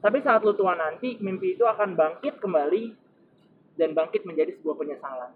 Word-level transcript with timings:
Tapi 0.00 0.18
saat 0.24 0.40
lu 0.40 0.56
tua 0.56 0.72
nanti, 0.74 1.20
mimpi 1.20 1.54
itu 1.54 1.68
akan 1.68 1.92
bangkit 1.92 2.40
kembali 2.40 2.82
dan 3.76 3.92
bangkit 3.92 4.24
menjadi 4.24 4.56
sebuah 4.56 4.76
penyesalan. 4.80 5.32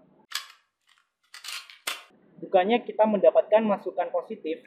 bukannya 2.35 2.83
kita 2.83 3.07
mendapatkan 3.07 3.63
masukan 3.63 4.11
positif 4.11 4.59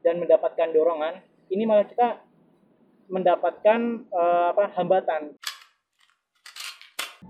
dan 0.00 0.18
mendapatkan 0.18 0.72
dorongan 0.72 1.20
ini 1.52 1.68
malah 1.68 1.84
kita 1.84 2.18
mendapatkan 3.12 3.80
eh, 4.08 4.46
apa 4.50 4.72
hambatan 4.74 5.36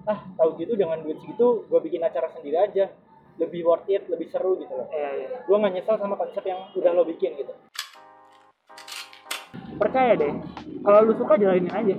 ah 0.09 0.19
tahu 0.39 0.57
gitu 0.57 0.75
dengan 0.79 1.03
duit 1.03 1.21
segitu 1.21 1.67
gue 1.69 1.81
bikin 1.85 2.01
acara 2.03 2.31
sendiri 2.33 2.59
aja 2.59 2.89
lebih 3.37 3.67
worth 3.67 3.91
it 3.91 4.07
lebih 4.09 4.31
seru 4.31 4.57
gitu 4.57 4.73
loh 4.73 4.89
Iya, 4.89 5.11
iya. 5.19 5.29
gue 5.45 5.57
nggak 5.61 5.73
nyesel 5.77 5.97
sama 5.99 6.17
konsep 6.17 6.43
yang 6.47 6.73
udah 6.73 6.91
lo 6.95 7.05
bikin 7.05 7.37
gitu 7.37 7.53
Percaya 9.73 10.15
deh, 10.15 10.31
kalau 10.83 11.11
lu 11.11 11.15
suka 11.19 11.35
jalanin 11.39 11.71
aja. 11.71 11.97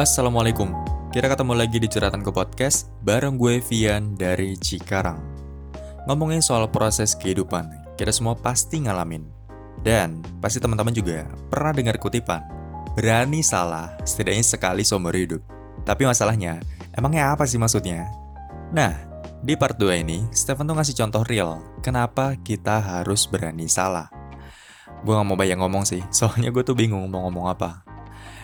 Assalamualaikum, 0.00 0.72
kita 1.12 1.28
ketemu 1.28 1.52
lagi 1.52 1.76
di 1.76 1.84
Curhatan 1.84 2.24
ke 2.24 2.32
Podcast 2.32 2.88
bareng 3.04 3.36
gue 3.36 3.60
Vian 3.60 4.16
dari 4.16 4.56
Cikarang. 4.56 5.20
Ngomongin 6.08 6.40
soal 6.40 6.64
proses 6.72 7.12
kehidupan, 7.12 7.68
kita 8.00 8.08
semua 8.08 8.32
pasti 8.32 8.80
ngalamin. 8.80 9.28
Dan 9.84 10.24
pasti 10.40 10.56
teman-teman 10.56 10.96
juga 10.96 11.28
pernah 11.52 11.76
dengar 11.76 12.00
kutipan, 12.00 12.40
berani 12.96 13.44
salah 13.44 13.92
setidaknya 14.00 14.44
sekali 14.44 14.88
seumur 14.88 15.12
hidup. 15.12 15.44
Tapi 15.84 16.08
masalahnya, 16.08 16.64
emangnya 17.00 17.32
apa 17.32 17.48
sih 17.48 17.56
maksudnya? 17.56 18.12
Nah, 18.76 18.92
di 19.40 19.56
part 19.56 19.80
2 19.80 20.04
ini, 20.04 20.28
Stephen 20.36 20.68
tuh 20.68 20.76
ngasih 20.76 21.00
contoh 21.00 21.24
real, 21.24 21.64
kenapa 21.80 22.36
kita 22.44 22.76
harus 22.76 23.24
berani 23.24 23.72
salah. 23.72 24.12
Gue 25.00 25.16
gak 25.16 25.24
mau 25.24 25.40
banyak 25.40 25.56
ngomong 25.56 25.88
sih, 25.88 26.04
soalnya 26.16 26.52
gue 26.52 26.60
tuh 26.60 26.76
bingung 26.76 27.08
mau 27.08 27.24
ngomong 27.24 27.48
apa. 27.48 27.80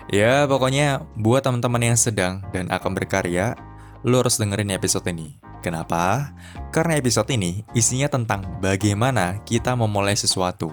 Ya, 0.09 0.49
pokoknya 0.49 1.05
buat 1.21 1.45
teman-teman 1.45 1.93
yang 1.93 1.99
sedang 2.01 2.41
dan 2.55 2.73
akan 2.73 2.97
berkarya, 2.97 3.53
lo 4.09 4.25
harus 4.25 4.41
dengerin 4.41 4.73
episode 4.73 5.05
ini. 5.13 5.37
Kenapa? 5.61 6.33
Karena 6.71 6.97
episode 6.97 7.27
ini 7.35 7.67
isinya 7.75 8.07
tentang 8.07 8.63
bagaimana 8.63 9.43
kita 9.43 9.75
memulai 9.75 10.15
sesuatu. 10.15 10.71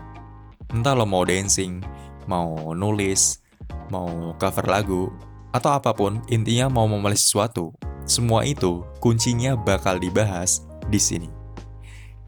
Entah 0.70 0.94
lo 0.94 1.10
mau 1.10 1.26
dancing, 1.26 1.82
mau 2.30 2.78
nulis, 2.78 3.42
mau 3.90 4.38
cover 4.38 4.70
lagu, 4.70 5.10
atau 5.54 5.70
apa 5.70 5.94
pun, 5.94 6.18
intinya 6.28 6.68
mau 6.68 6.90
memulai 6.90 7.16
sesuatu. 7.16 7.72
Semua 8.04 8.44
itu 8.44 8.84
kuncinya 8.98 9.54
bakal 9.54 10.02
dibahas 10.02 10.66
di 10.90 10.98
sini. 10.98 11.30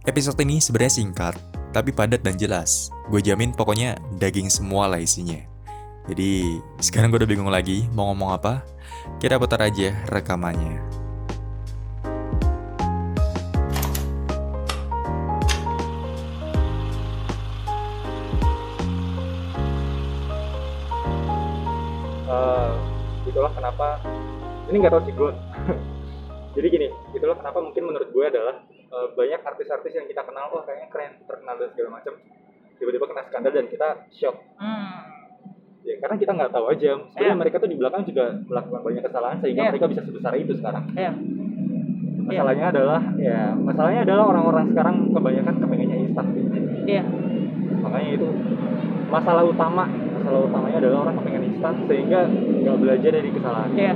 Episode 0.06 0.38
ini 0.46 0.62
sebenarnya 0.62 1.02
singkat, 1.02 1.36
tapi 1.74 1.90
padat 1.90 2.22
dan 2.22 2.38
jelas. 2.38 2.94
Gue 3.10 3.20
jamin 3.20 3.52
pokoknya 3.52 3.98
daging 4.22 4.54
semua 4.54 4.86
lah 4.86 5.02
isinya. 5.02 5.42
Jadi 6.06 6.62
sekarang 6.78 7.10
gue 7.10 7.26
udah 7.26 7.32
bingung 7.34 7.50
lagi 7.50 7.90
mau 7.98 8.14
ngomong 8.14 8.38
apa. 8.38 8.62
Kita 9.18 9.42
putar 9.42 9.66
aja 9.66 9.92
rekamannya. 10.14 11.05
Itulah 23.36 23.52
kenapa 23.52 24.00
ini 24.66 24.76
nggak 24.80 24.94
tahu 24.96 25.04
sih 25.04 25.14
gue 25.14 25.32
jadi 26.56 26.68
gini 26.72 26.88
itulah 27.12 27.36
kenapa 27.36 27.60
mungkin 27.60 27.84
menurut 27.84 28.08
gue 28.08 28.26
adalah 28.26 28.64
eh, 28.72 29.08
banyak 29.12 29.44
artis-artis 29.44 29.92
yang 29.92 30.08
kita 30.08 30.24
kenal 30.24 30.48
wah 30.50 30.64
kayaknya 30.64 30.88
keren 30.88 31.12
terkenal 31.22 31.56
dan 31.60 31.68
segala 31.70 31.90
macam 31.94 32.14
tiba-tiba 32.76 33.06
kena 33.06 33.24
skandal 33.26 33.52
dan 33.52 33.68
kita 33.68 33.88
shock 34.10 34.36
Hmm. 34.56 35.04
ya 35.84 36.00
karena 36.00 36.16
kita 36.16 36.32
nggak 36.32 36.50
tahu 36.50 36.66
aja 36.66 36.96
sebenarnya 37.12 37.28
Iya. 37.28 37.36
mereka 37.36 37.56
tuh 37.60 37.68
di 37.68 37.76
belakang 37.76 38.02
juga 38.04 38.26
melakukan 38.42 38.82
banyak 38.82 39.04
kesalahan 39.04 39.38
sehingga 39.38 39.62
Iya. 39.62 39.70
mereka 39.70 39.88
bisa 39.92 40.02
sebesar 40.02 40.34
itu 40.34 40.54
sekarang 40.56 40.84
Iya. 40.96 41.12
masalahnya 42.26 42.66
adalah 42.72 43.02
ya 43.16 43.40
masalahnya 43.54 44.02
adalah 44.02 44.24
orang-orang 44.26 44.66
sekarang 44.72 44.96
kebanyakan 45.12 45.56
kepengennya 45.60 45.98
instan 46.02 46.26
gitu. 46.34 46.48
Iya. 46.88 47.04
makanya 47.84 48.10
itu 48.16 48.28
masalah 49.06 49.44
utama 49.44 49.86
masalah 50.26 50.42
utamanya 50.42 50.78
adalah 50.82 50.98
orang 51.06 51.16
kepengen 51.22 51.44
instan 51.54 51.76
sehingga 51.86 52.26
nggak 52.26 52.78
belajar 52.82 53.12
dari 53.14 53.30
kesalahan 53.30 53.70
Iya. 53.72 53.94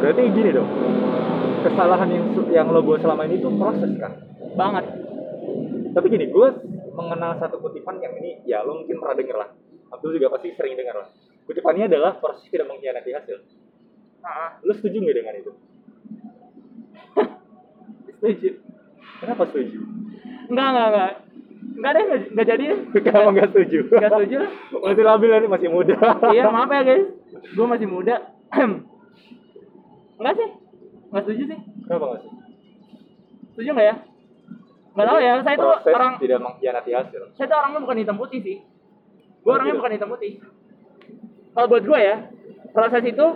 berarti 0.00 0.22
gini 0.32 0.50
dong 0.56 0.70
kesalahan 1.60 2.08
yang 2.08 2.24
yang 2.48 2.66
lo 2.72 2.80
buat 2.80 3.04
selama 3.04 3.28
ini 3.28 3.44
tuh 3.44 3.52
proses 3.52 3.92
kan 4.00 4.12
Banget. 4.56 4.84
tapi 5.92 6.06
gini 6.08 6.32
gue 6.32 6.48
mengenal 6.96 7.36
satu 7.36 7.60
kutipan 7.60 8.00
yang 8.00 8.16
ini 8.16 8.40
ya 8.42 8.64
lo 8.64 8.80
mungkin 8.80 8.96
pernah 8.96 9.16
denger 9.20 9.36
lah 9.36 9.48
Abdul 9.92 10.16
juga 10.16 10.32
pasti 10.32 10.56
sering 10.56 10.80
dengar 10.80 10.96
lah 10.96 11.08
kutipannya 11.44 11.84
adalah 11.84 12.16
proses 12.16 12.48
tidak 12.48 12.72
mengkhianati 12.72 13.10
hasil 13.12 13.36
Heeh. 14.24 14.50
lo 14.64 14.72
setuju 14.72 14.96
nggak 14.96 15.16
dengan 15.20 15.34
itu 15.36 15.52
Setuju. 18.16 18.50
kenapa 19.20 19.44
setuju 19.44 19.78
Enggak, 20.48 20.68
enggak, 20.72 20.88
enggak. 20.88 21.12
Enggak 21.78 21.92
deh, 21.94 22.02
enggak, 22.02 22.20
enggak 22.34 22.46
jadi 22.50 22.64
deh. 22.66 22.78
kenapa 23.06 23.28
nggak 23.30 23.48
setuju 23.54 23.78
Enggak 23.86 24.10
setuju. 24.10 24.38
masih 24.82 25.04
labil 25.06 25.30
nih 25.30 25.50
masih 25.50 25.68
muda 25.70 25.96
iya, 26.34 26.44
maaf 26.50 26.70
ya 26.74 26.82
guys. 26.82 27.06
Gue 27.54 27.66
masih 27.70 27.86
muda. 27.86 28.16
enggak 30.18 30.34
sih. 30.34 30.48
Enggak 31.08 31.22
setuju 31.22 31.42
sih. 31.46 31.58
kenapa 31.86 32.04
nggak 32.04 32.20
sih 32.20 32.30
Setuju 33.54 33.68
enggak 33.74 33.86
ya? 33.86 33.96
Enggak 34.90 35.06
tahu 35.06 35.18
ya, 35.22 35.32
saya 35.46 35.56
tuh 35.56 35.70
proses 35.70 35.94
orang 35.94 36.12
tidak 36.18 36.38
mengkhianati 36.42 36.90
hasil 36.90 37.22
saya 37.38 37.46
tuh 37.46 37.56
orangnya 37.56 37.80
bukan 37.86 37.98
hitam 38.02 38.16
putih 38.18 38.40
sih. 38.42 38.56
Gue 39.38 39.50
Oh, 39.50 39.54
orangnya 39.54 39.78
bukan 39.78 39.92
hitam 39.94 40.10
putih. 40.10 40.32
Kalau 41.54 41.66
buat 41.70 41.84
gue 41.86 41.98
ya, 41.98 42.16
proses 42.74 43.02
itu 43.06 43.26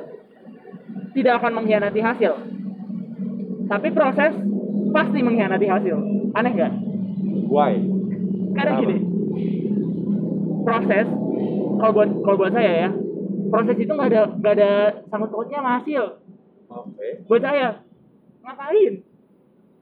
tidak 1.15 1.35
akan 1.39 1.53
mengkhianati 1.63 2.01
hasil. 2.03 2.33
Tapi 3.71 3.89
proses 3.95 4.35
pasti 4.91 5.19
mengkhianati 5.23 5.67
hasil. 5.71 5.97
Aneh 6.35 6.51
nggak? 6.51 6.73
why 7.53 7.77
Karena 8.53 8.73
gini, 8.79 8.97
proses 10.63 11.07
kalau 11.81 11.93
buat 11.93 12.11
kalau 12.23 12.37
buat 12.39 12.53
saya 12.55 12.73
ya, 12.87 12.91
proses 13.51 13.77
itu 13.77 13.93
nggak 13.93 14.11
ada 14.13 14.23
nggak 14.39 14.55
ada 14.61 14.71
sangkut 15.11 15.31
pautnya 15.33 15.59
sama 15.61 15.71
hasil. 15.83 16.05
oke 16.71 17.07
Buat 17.27 17.43
saya, 17.43 17.69
ngapain? 18.45 18.95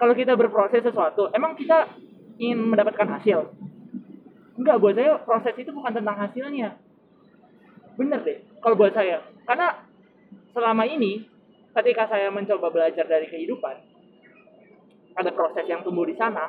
Kalau 0.01 0.15
kita 0.17 0.33
berproses 0.33 0.81
sesuatu, 0.81 1.29
emang 1.37 1.53
kita 1.61 1.93
ingin 2.41 2.65
mendapatkan 2.73 3.21
hasil? 3.21 3.53
Enggak, 4.57 4.81
buat 4.81 4.97
saya 4.97 5.21
proses 5.21 5.55
itu 5.61 5.71
bukan 5.73 5.93
tentang 5.93 6.17
hasilnya. 6.17 6.81
Bener 8.01 8.21
deh, 8.25 8.41
kalau 8.65 8.81
buat 8.81 8.97
saya. 8.97 9.21
Karena 9.45 9.85
selama 10.57 10.89
ini, 10.89 11.29
ketika 11.77 12.09
saya 12.09 12.33
mencoba 12.33 12.73
belajar 12.73 13.05
dari 13.05 13.29
kehidupan, 13.29 13.77
ada 15.21 15.31
proses 15.37 15.69
yang 15.69 15.85
tumbuh 15.85 16.09
di 16.09 16.17
sana, 16.17 16.49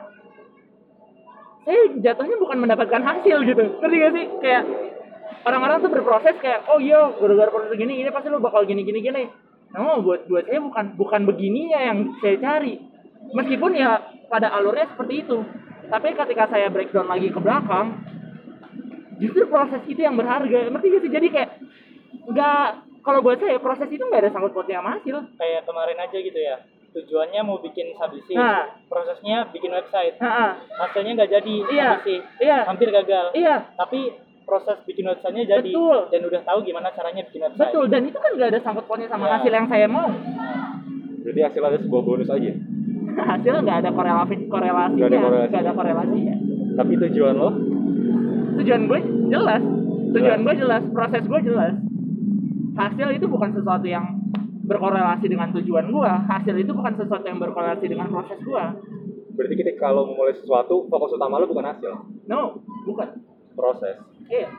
saya 1.61 1.81
jatuhnya 2.01 2.37
bukan 2.41 2.57
mendapatkan 2.57 3.01
hasil 3.01 3.37
gitu. 3.45 3.63
Ngerti 3.77 3.95
gak 4.01 4.13
sih? 4.17 4.25
Kayak 4.41 4.63
orang-orang 5.45 5.77
tuh 5.85 5.91
berproses 5.93 6.35
kayak, 6.41 6.65
oh 6.69 6.81
iya, 6.81 7.13
gara-gara 7.17 7.53
proses 7.53 7.77
gini, 7.77 8.01
ini 8.01 8.09
pasti 8.09 8.33
lo 8.33 8.41
bakal 8.41 8.65
gini, 8.65 8.81
gini, 8.81 8.99
gini. 9.01 9.23
No, 9.71 10.03
buat 10.03 10.27
buat 10.27 10.49
saya 10.49 10.59
bukan 10.59 10.99
bukan 10.99 11.21
begininya 11.23 11.79
yang 11.79 11.97
saya 12.19 12.35
cari. 12.41 12.75
Meskipun 13.31 13.71
ya 13.77 14.03
pada 14.27 14.51
alurnya 14.51 14.89
seperti 14.91 15.23
itu. 15.23 15.37
Tapi 15.87 16.15
ketika 16.15 16.49
saya 16.51 16.67
breakdown 16.71 17.07
lagi 17.07 17.31
ke 17.31 17.39
belakang, 17.39 18.03
justru 19.21 19.47
proses 19.47 19.79
itu 19.87 20.01
yang 20.01 20.17
berharga. 20.19 20.67
Ngerti 20.71 20.87
gak 20.91 21.01
sih? 21.07 21.11
Jadi 21.13 21.27
kayak 21.29 21.49
nggak 22.31 22.65
kalau 23.01 23.19
buat 23.25 23.37
saya 23.41 23.57
proses 23.57 23.89
itu 23.89 24.01
nggak 24.01 24.27
ada 24.27 24.31
sangkut 24.33 24.53
pautnya 24.53 24.81
sama 24.81 24.97
hasil. 24.97 25.17
kayak 25.39 25.61
kemarin 25.65 25.97
aja 25.97 26.17
gitu 26.21 26.39
ya 26.39 26.55
tujuannya 26.91 27.41
mau 27.41 27.57
bikin 27.57 27.93
sabisi 27.93 28.33
Nah. 28.33 28.67
prosesnya 28.85 29.47
bikin 29.47 29.69
website 29.69 30.15
Heeh. 30.17 30.51
hasilnya 30.77 31.11
nggak 31.15 31.31
jadi 31.31 31.55
Iya. 31.65 31.87
sabisi 31.95 32.15
Iya. 32.37 32.57
hampir 32.63 32.87
gagal 32.89 33.25
Iya, 33.31 33.55
tapi 33.73 34.11
proses 34.43 34.75
bikin 34.83 35.07
websitenya 35.07 35.45
jadi 35.49 35.71
Betul. 35.71 35.99
dan 36.09 36.21
udah 36.21 36.41
tahu 36.43 36.59
gimana 36.61 36.91
caranya 36.91 37.23
bikin 37.23 37.41
website 37.41 37.61
betul. 37.61 37.85
Dan 37.85 38.01
itu 38.03 38.17
kan 38.17 38.31
nggak 38.33 38.49
ada 38.49 38.59
sangkut 38.59 38.85
pautnya 38.85 39.07
sama 39.07 39.25
Iya. 39.25 39.33
hasil 39.37 39.51
yang 39.53 39.67
saya 39.67 39.87
mau. 39.87 40.09
jadi 41.21 41.39
hasil 41.45 41.61
ada 41.61 41.77
sebuah 41.77 42.01
bonus 42.01 42.27
aja 42.27 42.51
hasil 43.31 43.53
nggak 43.61 43.77
ada 43.79 43.89
korelasi 43.91 44.35
korelasinya 44.47 44.97
Nggak 44.97 45.07
ada 45.07 45.19
korelasi. 45.21 45.55
ada 45.55 45.71
korelasinya 45.71 46.35
tapi 46.73 46.93
tujuan 46.99 47.35
lo 47.35 47.49
tujuan 48.53 48.81
gue 48.83 48.99
jelas 49.29 49.61
tujuan 50.11 50.37
Jelas. 50.37 50.43
gue 50.43 50.55
jelas 50.57 50.83
proses 50.91 51.23
gue 51.23 51.39
jelas 51.41 51.73
hasil 52.73 53.07
itu 53.11 53.25
bukan 53.25 53.51
sesuatu 53.51 53.85
yang 53.85 54.17
berkorelasi 54.71 55.27
dengan 55.27 55.51
tujuan 55.51 55.91
gue 55.91 56.11
hasil 56.31 56.55
itu 56.55 56.71
bukan 56.71 56.95
sesuatu 56.95 57.27
yang 57.27 57.43
berkorelasi 57.43 57.91
dengan 57.91 58.07
proses 58.07 58.39
gue 58.39 58.63
berarti 59.41 59.55
kita 59.57 59.71
kalau 59.79 60.05
memulai 60.05 60.37
sesuatu 60.37 60.85
fokus 60.85 61.17
utama 61.17 61.41
lo 61.41 61.49
bukan 61.49 61.65
hasil? 61.65 61.91
No 62.29 62.61
bukan. 62.85 63.09
Proses. 63.57 63.97
Iya. 64.29 64.53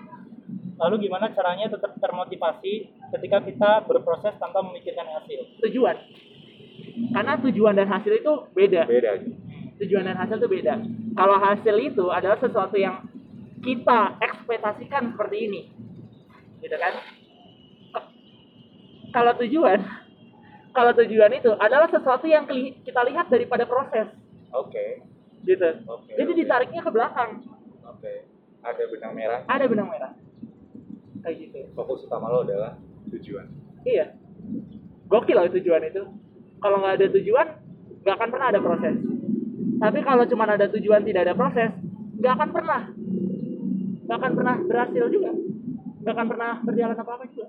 Lalu 0.82 1.09
gimana 1.09 1.31
caranya 1.32 1.70
tetap 1.70 1.97
termotivasi 1.97 2.91
ketika 3.14 3.38
kita 3.47 3.70
berproses 3.87 4.35
tanpa 4.37 4.61
memikirkan 4.67 5.06
hasil? 5.06 5.62
Tujuan. 5.62 5.97
Karena 7.14 7.38
tujuan 7.41 7.79
dan 7.79 7.88
hasil 7.88 8.12
itu 8.19 8.32
beda. 8.53 8.85
Beda. 8.91 9.23
Tujuan 9.81 10.05
dan 10.05 10.19
hasil 10.19 10.37
itu 10.43 10.49
beda. 10.50 10.75
Kalau 11.14 11.37
hasil 11.38 11.76
itu 11.79 12.05
adalah 12.11 12.37
sesuatu 12.43 12.76
yang 12.76 13.06
kita 13.62 14.19
ekspektasikan 14.19 15.14
seperti 15.14 15.37
ini. 15.47 15.61
Gitu 16.59 16.75
kan? 16.75 16.94
Kalau 19.12 19.32
tujuan 19.44 19.79
kalau 20.72 20.92
tujuan 20.96 21.32
itu 21.36 21.52
adalah 21.60 21.86
sesuatu 21.92 22.24
yang 22.24 22.48
kita 22.82 23.00
lihat 23.12 23.28
daripada 23.28 23.69
proses. 23.69 24.08
Oke. 24.56 25.04
Gitu. 25.44 25.69
Oke 25.84 26.12
jadi 26.16 26.32
oke. 26.32 26.40
ditariknya 26.40 26.80
ke 26.80 26.90
belakang. 26.90 27.30
Oke. 27.84 28.12
Ada 28.64 28.82
benang 28.88 29.12
merah? 29.12 29.40
Ada 29.46 29.64
benang 29.69 29.88
merah. 29.92 30.12
Kayak 31.22 31.36
gitu. 31.48 31.60
Fokus 31.76 32.08
utama 32.08 32.32
lo 32.32 32.48
adalah 32.48 32.80
tujuan. 33.12 33.46
Iya. 33.84 34.16
Gokil 35.12 35.36
loh 35.36 35.52
tujuan 35.52 35.82
itu. 35.84 36.02
Kalau 36.62 36.76
nggak 36.80 36.94
ada 36.98 37.06
tujuan 37.20 37.46
nggak 38.02 38.16
akan 38.16 38.30
pernah 38.32 38.48
ada 38.48 38.60
proses. 38.64 38.96
Tapi 39.82 39.98
kalau 40.06 40.25
cuma 40.30 40.46
ada 40.48 40.66
tujuan 40.72 41.02
tidak 41.04 41.22
ada 41.28 41.34
proses 41.36 41.70
nggak 42.16 42.32
akan 42.38 42.50
pernah. 42.54 42.80
Nggak 44.08 44.18
akan 44.18 44.32
pernah 44.38 44.56
berhasil 44.64 45.04
juga. 45.10 45.30
Nggak 46.00 46.14
akan 46.16 46.28
pernah 46.32 46.52
berjalan 46.64 46.96
apa 46.96 47.12
apa 47.18 47.25
juga. 47.28 47.46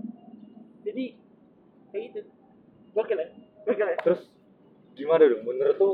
Jadi 0.83 1.05
kayak 1.93 2.03
gitu 2.09 2.32
gokil 2.93 3.17
ya? 3.19 3.27
Gokil 3.65 3.87
ya? 3.93 3.97
Terus? 4.01 4.21
Gimana 4.93 5.25
dong? 5.25 5.43
Menurut 5.43 5.75
tuh 5.75 5.93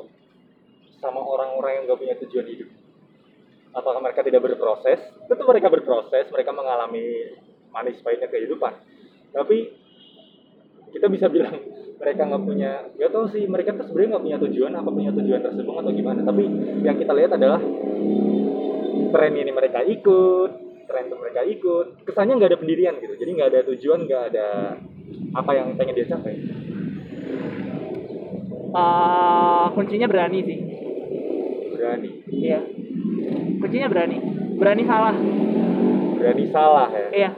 sama 0.99 1.23
orang-orang 1.23 1.79
yang 1.79 1.83
gak 1.87 1.99
punya 1.99 2.15
tujuan 2.19 2.47
hidup 2.47 2.69
apakah 3.73 3.99
mereka 4.01 4.21
tidak 4.25 4.41
berproses? 4.41 4.99
Tentu 5.29 5.43
mereka 5.45 5.67
berproses 5.69 6.25
mereka 6.33 6.51
mengalami 6.53 7.35
manis 7.69 8.01
pahitnya 8.01 8.29
kehidupan. 8.31 8.73
Tapi 9.33 9.57
kita 10.89 11.05
bisa 11.05 11.29
bilang 11.29 11.53
mereka 11.99 12.21
nggak 12.25 12.43
punya 12.47 12.71
ya 12.95 13.11
tahu 13.11 13.29
sih 13.29 13.45
mereka 13.45 13.75
tuh 13.75 13.91
sebenarnya 13.91 14.17
nggak 14.17 14.25
punya 14.25 14.37
tujuan 14.47 14.71
apa 14.73 14.89
punya 14.89 15.11
tujuan 15.13 15.41
tersebut 15.43 15.73
atau 15.73 15.91
gimana. 15.93 16.19
Tapi 16.25 16.43
yang 16.81 16.97
kita 16.97 17.13
lihat 17.13 17.31
adalah 17.37 17.61
tren 19.09 19.33
ini 19.37 19.51
mereka 19.53 19.85
ikut 19.85 20.51
tren 20.89 21.03
itu 21.05 21.17
mereka 21.21 21.41
ikut. 21.45 21.87
Kesannya 22.09 22.33
nggak 22.41 22.49
ada 22.55 22.59
pendirian 22.59 22.97
gitu. 22.97 23.13
Jadi 23.13 23.31
nggak 23.37 23.49
ada 23.53 23.61
tujuan 23.69 23.99
nggak 24.09 24.23
ada 24.33 24.47
apa 25.37 25.51
yang 25.53 25.77
pengen 25.77 25.93
dia 25.93 26.09
capai 26.09 26.41
Eh, 28.69 29.65
kuncinya 29.73 30.05
berani 30.05 30.39
sih. 30.45 30.59
Berani? 31.73 32.09
Iya. 32.29 32.59
Kuncinya 33.57 33.87
berani. 33.89 34.17
Berani 34.61 34.83
salah. 34.85 35.15
Berani 36.19 36.45
salah 36.53 36.87
ya? 36.93 37.09
Iya. 37.09 37.29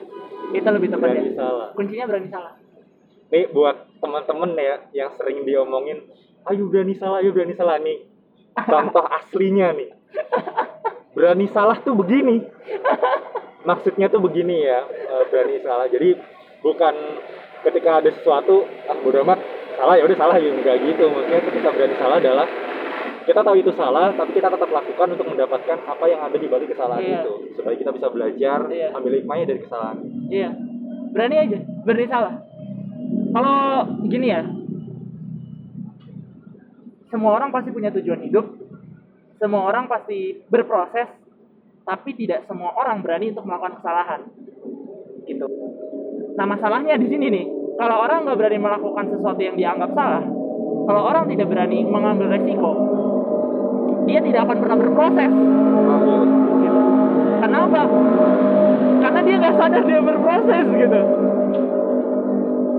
Itu 0.52 0.68
lebih 0.68 0.92
tepatnya 0.92 1.24
berani 1.24 1.34
salah. 1.38 1.68
Kuncinya 1.72 2.06
berani 2.12 2.28
salah. 2.28 2.54
Nih 3.32 3.48
buat 3.56 3.88
teman-teman 4.04 4.52
ya 4.60 4.76
yang 4.92 5.16
sering 5.16 5.48
diomongin 5.48 6.04
ayo 6.52 6.68
berani 6.68 7.00
salah 7.00 7.24
ayo 7.24 7.32
berani 7.32 7.56
salah. 7.56 7.80
Nih 7.80 8.04
contoh 8.60 9.06
aslinya 9.24 9.72
nih. 9.72 9.90
Berani 11.16 11.48
salah 11.56 11.80
tuh 11.80 11.96
begini. 11.96 12.44
Maksudnya 13.64 14.12
tuh 14.12 14.20
begini 14.20 14.68
ya 14.68 14.84
eh, 14.84 15.24
berani 15.32 15.64
salah. 15.64 15.88
Jadi 15.88 16.20
bukan 16.60 16.96
ketika 17.64 18.04
ada 18.04 18.10
sesuatu 18.12 18.68
ah 18.90 18.98
bodo 19.00 19.22
amat 19.24 19.61
salah 19.82 19.98
ya 19.98 20.04
udah 20.06 20.18
salah 20.22 20.36
ya 20.38 20.50
enggak 20.54 20.78
gitu 20.86 21.06
maksudnya 21.10 21.42
ketika 21.50 21.70
berani 21.74 21.96
salah 21.98 22.18
adalah 22.22 22.48
kita 23.22 23.42
tahu 23.42 23.56
itu 23.58 23.72
salah 23.74 24.14
tapi 24.14 24.32
kita 24.38 24.50
tetap 24.50 24.70
lakukan 24.70 25.08
untuk 25.18 25.26
mendapatkan 25.26 25.78
apa 25.90 26.06
yang 26.06 26.22
ada 26.22 26.38
di 26.38 26.46
balik 26.46 26.70
kesalahan 26.70 27.02
Iya. 27.02 27.22
itu 27.26 27.34
supaya 27.58 27.76
kita 27.78 27.92
bisa 27.94 28.08
belajar 28.14 28.60
Iya. 28.70 28.88
ambil 28.94 29.12
hikmahnya 29.18 29.46
dari 29.50 29.60
kesalahan 29.66 29.98
Iya, 30.30 30.50
berani 31.12 31.36
aja, 31.36 31.60
berani 31.82 32.08
salah. 32.08 32.34
Kalau 33.32 33.58
gini 34.06 34.28
ya, 34.28 34.42
semua 37.12 37.32
orang 37.36 37.52
pasti 37.52 37.70
punya 37.76 37.92
tujuan 37.92 38.24
hidup, 38.24 38.46
semua 39.36 39.68
orang 39.68 39.88
pasti 39.92 40.40
berproses, 40.48 41.12
tapi 41.84 42.16
tidak 42.16 42.48
semua 42.48 42.72
orang 42.76 43.04
berani 43.04 43.36
untuk 43.36 43.44
melakukan 43.44 43.84
kesalahan. 43.84 44.22
Gitu. 45.28 45.44
Nah 46.40 46.46
masalahnya 46.48 46.96
di 46.96 47.08
sini 47.12 47.26
nih, 47.28 47.46
kalau 47.82 47.98
orang 47.98 48.30
nggak 48.30 48.38
berani 48.38 48.62
melakukan 48.62 49.06
sesuatu 49.10 49.42
yang 49.42 49.58
dianggap 49.58 49.90
salah, 49.98 50.22
kalau 50.86 51.02
orang 51.02 51.26
tidak 51.34 51.50
berani 51.50 51.82
mengambil 51.82 52.30
resiko, 52.30 52.72
dia 54.06 54.22
tidak 54.22 54.46
akan 54.46 54.58
pernah 54.62 54.78
berproses. 54.78 55.32
Gitu. 56.62 56.82
Kenapa? 57.42 57.82
Karena 59.02 59.20
dia 59.26 59.36
nggak 59.42 59.56
sadar 59.58 59.84
dia 59.90 59.98
berproses 59.98 60.66
gitu. 60.70 61.02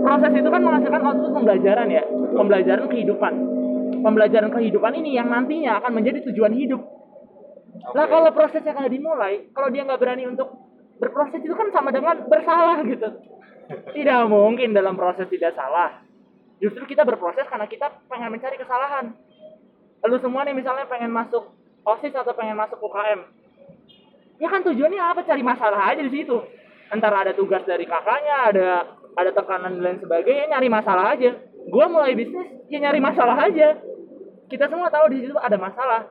Proses 0.06 0.32
itu 0.38 0.48
kan 0.54 0.62
menghasilkan 0.62 1.02
output 1.02 1.30
pembelajaran 1.34 1.86
ya, 1.90 2.02
pembelajaran 2.38 2.86
kehidupan. 2.86 3.32
Pembelajaran 4.06 4.50
kehidupan 4.54 4.92
ini 5.02 5.18
yang 5.18 5.26
nantinya 5.26 5.82
akan 5.82 5.98
menjadi 5.98 6.22
tujuan 6.30 6.54
hidup. 6.54 6.78
Lah 7.90 8.06
Oke. 8.06 8.12
kalau 8.14 8.30
prosesnya 8.30 8.70
nggak 8.70 8.92
dimulai, 8.94 9.50
kalau 9.50 9.66
dia 9.74 9.82
nggak 9.82 9.98
berani 9.98 10.30
untuk 10.30 10.46
berproses 11.02 11.42
itu 11.42 11.54
kan 11.58 11.74
sama 11.74 11.90
dengan 11.90 12.22
bersalah 12.30 12.86
gitu. 12.86 13.10
Tidak 13.70 14.18
mungkin 14.26 14.74
dalam 14.74 14.98
proses 14.98 15.28
tidak 15.30 15.54
salah. 15.54 16.02
Justru 16.62 16.86
kita 16.86 17.02
berproses 17.02 17.46
karena 17.50 17.66
kita 17.66 17.90
pengen 18.06 18.30
mencari 18.30 18.54
kesalahan. 18.54 19.14
Lu 20.02 20.18
semua 20.18 20.46
nih 20.46 20.54
misalnya 20.54 20.86
pengen 20.86 21.10
masuk 21.10 21.50
OSIS 21.82 22.14
atau 22.14 22.34
pengen 22.34 22.58
masuk 22.58 22.78
UKM. 22.78 23.20
Ya 24.38 24.48
kan 24.50 24.62
tujuannya 24.66 25.02
apa? 25.02 25.22
Cari 25.22 25.42
masalah 25.42 25.94
aja 25.94 26.02
di 26.02 26.10
situ. 26.10 26.38
Antara 26.90 27.26
ada 27.26 27.32
tugas 27.34 27.62
dari 27.66 27.86
kakaknya, 27.86 28.36
ada 28.50 28.68
ada 29.12 29.30
tekanan 29.30 29.78
dan 29.78 29.82
lain 29.82 29.98
sebagainya, 30.02 30.56
nyari 30.56 30.68
masalah 30.72 31.14
aja. 31.14 31.30
Gua 31.70 31.86
mulai 31.86 32.18
bisnis 32.18 32.50
ya 32.66 32.78
nyari 32.82 32.98
masalah 32.98 33.38
aja. 33.46 33.78
Kita 34.50 34.66
semua 34.66 34.90
tahu 34.90 35.14
di 35.14 35.26
situ 35.26 35.34
ada 35.38 35.56
masalah. 35.58 36.10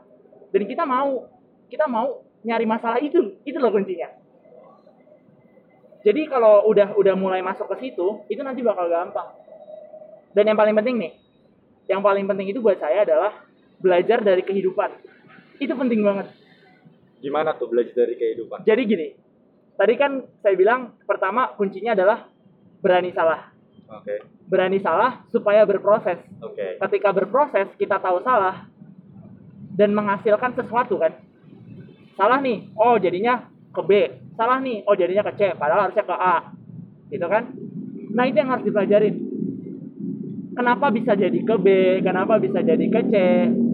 Dan 0.51 0.63
kita 0.67 0.83
mau 0.87 1.27
kita 1.67 1.87
mau 1.87 2.23
nyari 2.43 2.65
masalah 2.67 2.99
itu. 2.99 3.39
Itu 3.43 3.57
loh 3.59 3.71
kuncinya. 3.71 4.20
Jadi 6.01 6.25
kalau 6.25 6.65
udah 6.65 6.97
udah 6.97 7.13
mulai 7.13 7.45
masuk 7.45 7.69
ke 7.77 7.87
situ, 7.89 8.25
itu 8.25 8.41
nanti 8.41 8.65
bakal 8.65 8.89
gampang. 8.89 9.37
Dan 10.33 10.49
yang 10.49 10.57
paling 10.57 10.73
penting 10.73 10.97
nih, 10.97 11.13
yang 11.91 12.01
paling 12.01 12.25
penting 12.25 12.49
itu 12.49 12.57
buat 12.57 12.81
saya 12.81 13.05
adalah 13.05 13.45
belajar 13.77 14.23
dari 14.25 14.41
kehidupan. 14.41 14.89
Itu 15.61 15.77
penting 15.77 16.01
banget. 16.01 16.27
gimana 17.21 17.53
tuh 17.53 17.69
belajar 17.69 17.93
dari 17.93 18.17
kehidupan 18.17 18.65
Jadi 18.65 18.81
gini, 18.81 19.13
tadi 19.77 19.93
kan 19.93 20.25
saya 20.41 20.57
bilang 20.57 20.97
pertama 21.05 21.53
kuncinya 21.53 21.93
adalah 21.93 22.25
berani 22.81 23.13
salah. 23.13 23.53
oke 23.93 24.25
Berani 24.49 24.81
salah 24.81 25.21
supaya 25.29 25.61
berproses. 25.69 26.17
oke 26.41 26.81
Ketika 26.81 27.13
berproses, 27.13 27.69
kita 27.77 28.01
tahu 28.01 28.25
salah 28.25 28.65
dan 29.77 29.93
menghasilkan 29.93 30.57
sesuatu 30.57 30.97
kan. 30.97 31.13
Salah 32.17 32.41
nih, 32.41 32.73
oh 32.73 32.97
jadinya 32.97 33.50
ke 33.71 33.81
B. 33.81 33.91
Salah 34.35 34.59
nih, 34.59 34.83
oh 34.83 34.93
jadinya 34.93 35.23
ke 35.23 35.33
C. 35.35 35.41
Padahal 35.55 35.87
harusnya 35.87 36.03
ke 36.03 36.13
A. 36.13 36.37
Gitu 37.07 37.25
kan? 37.25 37.43
Nah 38.11 38.23
itu 38.25 38.37
yang 38.37 38.51
harus 38.51 38.63
dipelajarin. 38.63 39.15
Kenapa 40.51 40.91
bisa 40.91 41.15
jadi 41.15 41.39
ke 41.39 41.55
B? 41.57 41.67
Kenapa 42.01 42.35
bisa 42.35 42.59
jadi 42.59 42.85
ke 42.85 43.01
C? 43.07 43.13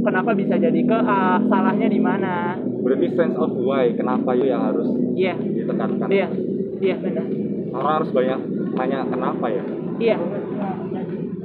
Kenapa 0.01 0.31
bisa 0.31 0.55
jadi 0.55 0.77
ke 0.79 0.97
A? 0.99 1.41
Salahnya 1.43 1.87
di 1.87 1.99
mana? 1.99 2.55
berarti 2.77 3.19
sense 3.19 3.35
of 3.35 3.51
why 3.59 3.91
kenapa 3.91 4.31
itu 4.31 4.47
yang 4.47 4.63
harus 4.63 4.87
Iya, 5.11 5.35
ditekankan 5.35 6.07
iya, 6.07 6.31
iya 6.79 6.95
benar. 6.95 7.27
orang 7.75 7.93
harus 7.99 8.09
banyak 8.15 8.39
tanya 8.79 9.03
kenapa 9.03 9.45
ya 9.51 9.63
Iya. 9.99 10.15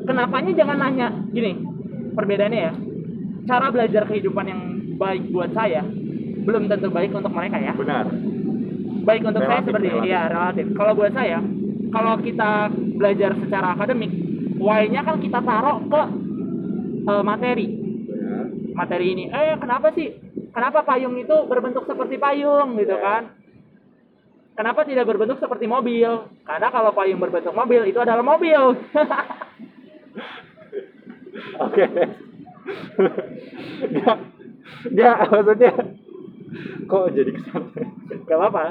Kenapanya 0.02 0.52
jangan 0.54 0.78
nanya 0.78 1.08
gini. 1.30 1.58
Perbedaannya 2.14 2.60
ya. 2.62 2.72
Cara 3.42 3.74
belajar 3.74 4.06
kehidupan 4.06 4.46
yang 4.46 4.60
baik 4.94 5.34
buat 5.34 5.50
saya 5.50 5.82
belum 6.42 6.70
tentu 6.70 6.94
baik 6.94 7.10
untuk 7.10 7.34
mereka 7.34 7.58
ya. 7.58 7.74
benar 7.74 8.06
Baik 9.02 9.22
untuk 9.24 9.42
saya 9.42 9.58
Relatif, 9.58 9.68
seperti 9.68 9.88
relatif. 9.88 10.06
iya 10.06 10.20
relatif. 10.26 10.66
Kalau 10.72 10.92
buat 10.94 11.12
saya, 11.12 11.38
kalau 11.90 12.14
kita 12.18 12.50
belajar 12.94 13.30
secara 13.36 13.66
akademik, 13.72 14.12
why-nya 14.56 15.02
kan 15.02 15.18
kita 15.18 15.40
taruh 15.40 15.78
ke 15.82 16.02
eh, 17.02 17.22
materi. 17.22 17.66
benar 17.66 18.46
Materi 18.72 19.06
ini. 19.10 19.24
Eh, 19.26 19.58
kenapa 19.58 19.90
sih? 19.92 20.08
Kenapa 20.52 20.80
payung 20.82 21.16
itu 21.16 21.34
berbentuk 21.44 21.84
seperti 21.84 22.16
payung 22.16 22.76
gitu 22.76 22.92
Ya. 22.92 23.00
kan? 23.00 23.22
Kenapa 24.52 24.84
tidak 24.84 25.08
berbentuk 25.08 25.40
seperti 25.40 25.64
mobil? 25.64 26.28
Karena 26.44 26.68
kalau 26.68 26.92
payung 26.92 27.16
berbentuk 27.18 27.52
mobil 27.52 27.82
itu 27.84 27.98
adalah 27.98 28.20
mobil. 28.20 28.76
oke 31.58 31.84
nggak 33.92 34.18
nggak 34.92 35.16
maksudnya 35.26 35.72
kok 36.84 37.06
jadi 37.10 37.30
ke 37.32 37.40
sana 37.48 37.70
Gak 38.22 38.38
apa-apa. 38.38 38.64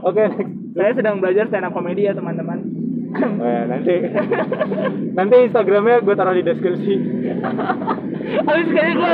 oke 0.00 0.22
next 0.28 0.52
Saya 0.74 0.92
sedang 0.94 1.18
belajar 1.18 1.44
stand 1.46 1.64
up 1.64 1.72
comedy 1.72 2.04
ya 2.04 2.12
teman-teman. 2.12 2.58
Oh, 3.08 3.40
ya, 3.42 3.64
nanti 3.64 3.94
nanti 5.12 5.36
instagramnya 5.42 6.04
gue 6.04 6.12
taruh 6.12 6.36
di 6.36 6.44
deskripsi 6.44 6.94
Habis 8.44 8.68
kayaknya 8.68 8.94
gue, 8.94 9.10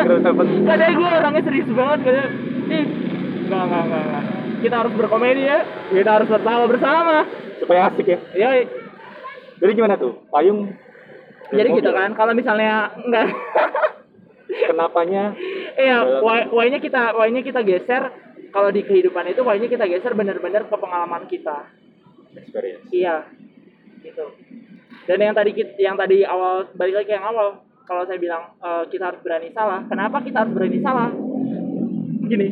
kayaknya 0.67 0.89
gue 0.93 1.09
orangnya 1.15 1.43
serius 1.43 1.71
banget 1.71 1.99
kayaknya. 2.03 2.27
Ih, 2.67 2.85
nggak 3.47 3.63
nggak 3.65 3.83
nggak. 3.87 4.25
Kita 4.61 4.75
harus 4.77 4.93
berkomedi 4.93 5.43
ya. 5.45 5.59
Kita 5.89 6.11
harus 6.11 6.27
tertawa 6.27 6.65
bersama. 6.67 7.17
supaya 7.55 7.87
asik 7.87 8.07
ya 8.07 8.19
Ya, 8.35 8.49
jadi 9.57 9.73
gimana 9.73 9.95
tuh 9.95 10.27
payung 10.29 10.75
Jadi 11.49 11.69
Mobil. 11.71 11.79
gitu 11.81 11.91
kan, 11.95 12.11
kalau 12.13 12.35
misalnya 12.35 12.91
enggak 12.99 13.31
Kenapanya? 14.45 15.33
Iya, 15.75 16.21
why- 16.21 16.51
why-nya 16.51 16.79
kita 16.79 17.15
why-nya 17.15 17.41
kita 17.41 17.63
geser 17.63 18.11
kalau 18.55 18.71
di 18.71 18.87
kehidupan 18.87 19.27
itu 19.27 19.43
why-nya 19.43 19.67
kita 19.67 19.91
geser 19.91 20.15
benar-benar 20.15 20.71
ke 20.71 20.77
pengalaman 20.79 21.27
kita. 21.27 21.67
Experience. 22.39 22.87
Iya. 22.95 23.27
Gitu. 23.99 24.25
Dan 25.11 25.19
yang 25.19 25.35
tadi 25.35 25.51
yang 25.83 25.99
tadi 25.99 26.23
awal 26.23 26.71
balik 26.79 27.03
lagi 27.03 27.11
ke 27.11 27.19
yang 27.19 27.27
awal, 27.27 27.67
kalau 27.83 28.07
saya 28.07 28.23
bilang 28.23 28.55
eh, 28.63 28.87
kita 28.95 29.11
harus 29.11 29.21
berani 29.27 29.51
salah. 29.51 29.83
Kenapa 29.91 30.23
kita 30.23 30.47
harus 30.47 30.55
berani 30.55 30.79
salah? 30.79 31.11
Gini. 32.31 32.49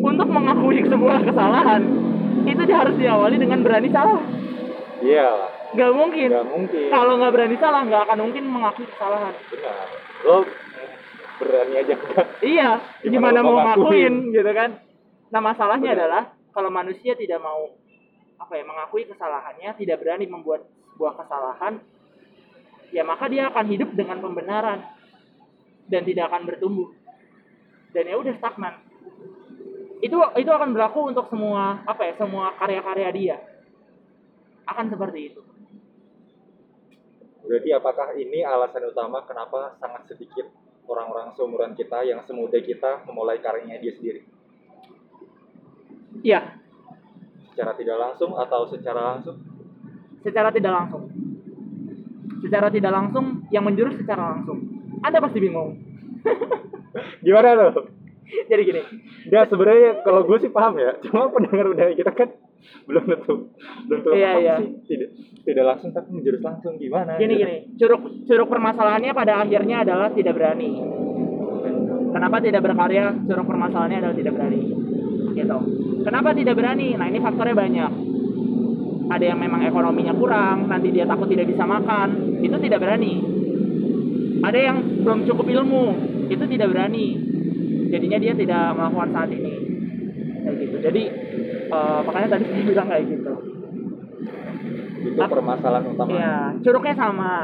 Untuk 0.00 0.28
mengakui 0.32 0.80
sebuah 0.80 1.20
kesalahan 1.20 1.82
itu 2.46 2.62
dia 2.64 2.78
harus 2.80 2.96
diawali 2.96 3.36
dengan 3.36 3.60
berani 3.60 3.92
salah. 3.92 4.20
Iya, 4.96 5.28
Gak 5.76 5.92
mungkin. 5.92 6.32
nggak 6.32 6.48
mungkin. 6.48 6.88
Kalau 6.88 7.20
nggak 7.20 7.32
berani 7.36 7.56
salah, 7.60 7.84
nggak 7.84 8.02
akan 8.08 8.18
mungkin 8.24 8.44
mengakui 8.48 8.88
kesalahan. 8.88 9.34
Benar. 9.52 9.86
Lo 10.24 10.36
berani 11.36 11.74
aja? 11.76 11.94
Iya, 12.40 12.68
Gimana 13.04 13.12
gimana 13.12 13.38
mau 13.44 13.56
ngakuin 13.60 14.32
gitu 14.32 14.50
kan? 14.56 14.70
Nah 15.30 15.40
masalahnya 15.42 15.90
Benar. 15.92 15.98
adalah 15.98 16.22
kalau 16.54 16.70
manusia 16.70 17.18
tidak 17.18 17.42
mau 17.42 17.74
apa 18.36 18.52
ya 18.56 18.64
mengakui 18.64 19.08
kesalahannya, 19.08 19.74
tidak 19.80 19.96
berani 20.00 20.26
membuat 20.28 20.64
sebuah 20.94 21.18
kesalahan, 21.18 21.80
ya 22.94 23.02
maka 23.02 23.26
dia 23.26 23.48
akan 23.50 23.66
hidup 23.68 23.90
dengan 23.96 24.22
pembenaran 24.22 24.84
dan 25.88 26.02
tidak 26.04 26.30
akan 26.30 26.42
bertumbuh. 26.46 26.88
Dan 27.90 28.12
ya 28.12 28.16
udah 28.20 28.34
stagnan. 28.36 28.74
Itu 30.04 30.20
itu 30.36 30.50
akan 30.52 30.76
berlaku 30.76 31.08
untuk 31.08 31.26
semua 31.32 31.80
apa 31.88 32.02
ya 32.04 32.14
semua 32.20 32.52
karya-karya 32.60 33.08
dia. 33.16 33.36
Akan 34.68 34.92
seperti 34.92 35.32
itu. 35.32 35.40
Berarti 37.46 37.70
apakah 37.70 38.18
ini 38.18 38.42
alasan 38.42 38.90
utama 38.90 39.22
kenapa 39.22 39.78
sangat 39.78 40.10
sedikit 40.10 40.50
orang-orang 40.90 41.30
seumuran 41.38 41.72
kita 41.78 42.02
yang 42.02 42.26
semuda 42.26 42.58
kita 42.58 43.06
memulai 43.06 43.38
karyanya 43.38 43.78
dia 43.78 43.94
sendiri? 43.94 44.35
Iya, 46.22 46.40
Secara 47.50 47.72
tidak 47.74 47.96
langsung 47.96 48.36
atau 48.36 48.68
secara 48.68 49.16
langsung? 49.16 49.36
secara 50.20 50.50
tidak 50.50 50.72
langsung. 50.74 51.02
Secara 52.42 52.68
tidak 52.68 52.92
langsung 52.92 53.46
yang 53.48 53.64
menjurus 53.64 53.94
secara 53.96 54.34
langsung. 54.34 54.58
Anda 55.00 55.18
pasti 55.18 55.38
bingung. 55.38 55.78
Gimana 57.24 57.54
lo? 57.54 57.68
Jadi 58.50 58.62
gini, 58.62 58.82
Ya 59.30 59.46
sebenarnya 59.46 60.02
kalau 60.02 60.26
gue 60.26 60.38
sih 60.38 60.50
paham 60.50 60.74
ya, 60.76 60.98
cuma 61.00 61.30
pendengar 61.30 61.70
udah 61.70 61.94
kita 61.94 62.10
kan 62.10 62.28
belum 62.84 63.06
tentu 63.06 63.54
belum 63.86 64.00
tentu 64.02 64.10
Iya, 64.18 64.30
iya. 64.42 64.54
sih. 64.58 64.70
Tidak 64.82 65.08
tidak 65.46 65.64
langsung 65.64 65.94
tapi 65.94 66.10
menjurus 66.10 66.42
langsung 66.42 66.74
gimana? 66.74 67.14
gini 67.16 67.38
gitu. 67.38 67.42
gini. 67.46 67.56
Curug 67.78 68.02
curug 68.26 68.48
permasalahannya 68.50 69.14
pada 69.14 69.46
akhirnya 69.46 69.86
adalah 69.86 70.10
tidak 70.10 70.34
berani. 70.34 70.70
Kenapa 72.10 72.36
tidak 72.42 72.66
berkarya? 72.66 73.14
Curug 73.22 73.46
permasalahannya 73.46 73.98
adalah 74.02 74.16
tidak 74.18 74.32
berani. 74.34 74.60
Gitu. 75.32 75.58
Kenapa 76.06 76.30
tidak 76.38 76.54
berani? 76.54 76.94
Nah, 76.94 77.10
ini 77.10 77.18
faktornya 77.18 77.58
banyak. 77.58 77.92
Ada 79.10 79.24
yang 79.34 79.42
memang 79.42 79.66
ekonominya 79.66 80.14
kurang, 80.14 80.70
nanti 80.70 80.94
dia 80.94 81.02
takut 81.02 81.26
tidak 81.26 81.50
bisa 81.50 81.66
makan, 81.66 82.38
itu 82.38 82.54
tidak 82.62 82.78
berani. 82.78 83.14
Ada 84.38 84.58
yang 84.58 84.76
belum 85.02 85.26
cukup 85.26 85.46
ilmu, 85.50 85.84
itu 86.30 86.44
tidak 86.46 86.70
berani. 86.70 87.06
Jadinya 87.90 88.18
dia 88.22 88.38
tidak 88.38 88.78
melakukan 88.78 89.10
saat 89.14 89.30
ini. 89.34 89.52
Kayak 90.46 90.56
gitu. 90.62 90.76
Jadi 90.78 91.02
eh, 91.74 92.00
makanya 92.06 92.28
tadi 92.38 92.44
saya 92.54 92.62
bilang 92.62 92.86
kayak 92.86 93.04
gitu. 93.10 93.34
Itu 95.06 95.22
permasalahan 95.22 95.90
utama. 95.90 96.10
Iya, 96.14 96.36
curugnya 96.62 96.94
sama. 96.94 97.34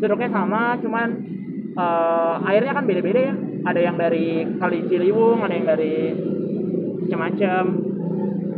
Curugnya 0.00 0.30
sama, 0.32 0.62
cuman 0.80 1.08
eh, 1.76 2.48
airnya 2.48 2.72
kan 2.72 2.84
beda-beda 2.88 3.20
ya. 3.20 3.34
Ada 3.66 3.80
yang 3.84 3.96
dari 4.00 4.56
Kali 4.56 4.88
Ciliwung, 4.88 5.44
ada 5.44 5.52
yang 5.52 5.68
dari 5.68 5.96
macam-macam 7.04 7.62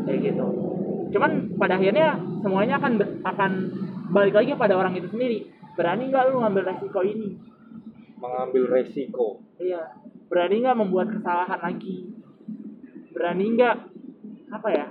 kayak 0.08 0.20
gitu. 0.32 0.46
Cuman 1.12 1.30
pada 1.60 1.76
akhirnya 1.76 2.16
semuanya 2.40 2.80
akan 2.80 2.92
akan 3.24 3.52
balik 4.08 4.34
lagi 4.36 4.56
pada 4.56 4.74
orang 4.76 4.96
itu 4.96 5.08
sendiri. 5.12 5.52
Berani 5.76 6.08
nggak 6.08 6.24
lu 6.32 6.40
ngambil 6.40 6.74
resiko 6.74 7.00
ini? 7.04 7.36
Mengambil 8.18 8.64
resiko. 8.72 9.44
Iya. 9.60 9.94
Berani 10.32 10.64
nggak 10.64 10.78
membuat 10.80 11.08
kesalahan 11.12 11.60
lagi? 11.60 12.08
Berani 13.12 13.44
nggak 13.54 13.76
apa 14.52 14.68
ya? 14.72 14.86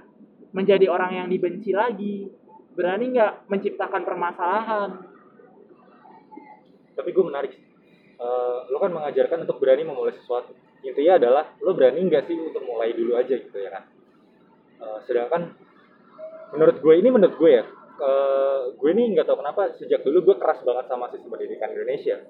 Menjadi 0.54 0.86
orang 0.88 1.12
yang 1.18 1.28
dibenci 1.28 1.74
lagi? 1.74 2.30
Berani 2.78 3.14
nggak 3.14 3.50
menciptakan 3.50 4.02
permasalahan? 4.06 4.90
Tapi 6.98 7.10
gue 7.14 7.26
menarik. 7.26 7.54
Eh, 8.18 8.58
lo 8.74 8.78
kan 8.82 8.90
mengajarkan 8.90 9.46
untuk 9.46 9.62
berani 9.62 9.86
memulai 9.86 10.14
sesuatu. 10.18 10.54
Intinya 10.82 11.22
adalah 11.22 11.44
lo 11.62 11.74
berani 11.78 12.06
nggak 12.06 12.26
sih 12.26 12.38
untuk 12.38 12.66
mulai 12.66 12.94
dulu 12.94 13.14
aja 13.18 13.34
gitu 13.38 13.58
ya 13.58 13.70
kan. 13.70 13.97
Eh, 14.78 15.00
sedangkan 15.10 15.58
menurut 16.54 16.78
gue 16.78 16.94
ini 16.94 17.10
menurut 17.10 17.36
gue 17.36 17.50
ya, 17.50 17.66
eh, 17.98 18.62
gue 18.78 18.90
ini 18.94 19.18
nggak 19.18 19.26
tahu 19.26 19.42
kenapa 19.42 19.74
sejak 19.82 20.06
dulu 20.06 20.32
gue 20.32 20.36
keras 20.38 20.62
banget 20.62 20.86
sama 20.86 21.10
sistem 21.10 21.34
pendidikan 21.34 21.74
Indonesia. 21.74 22.22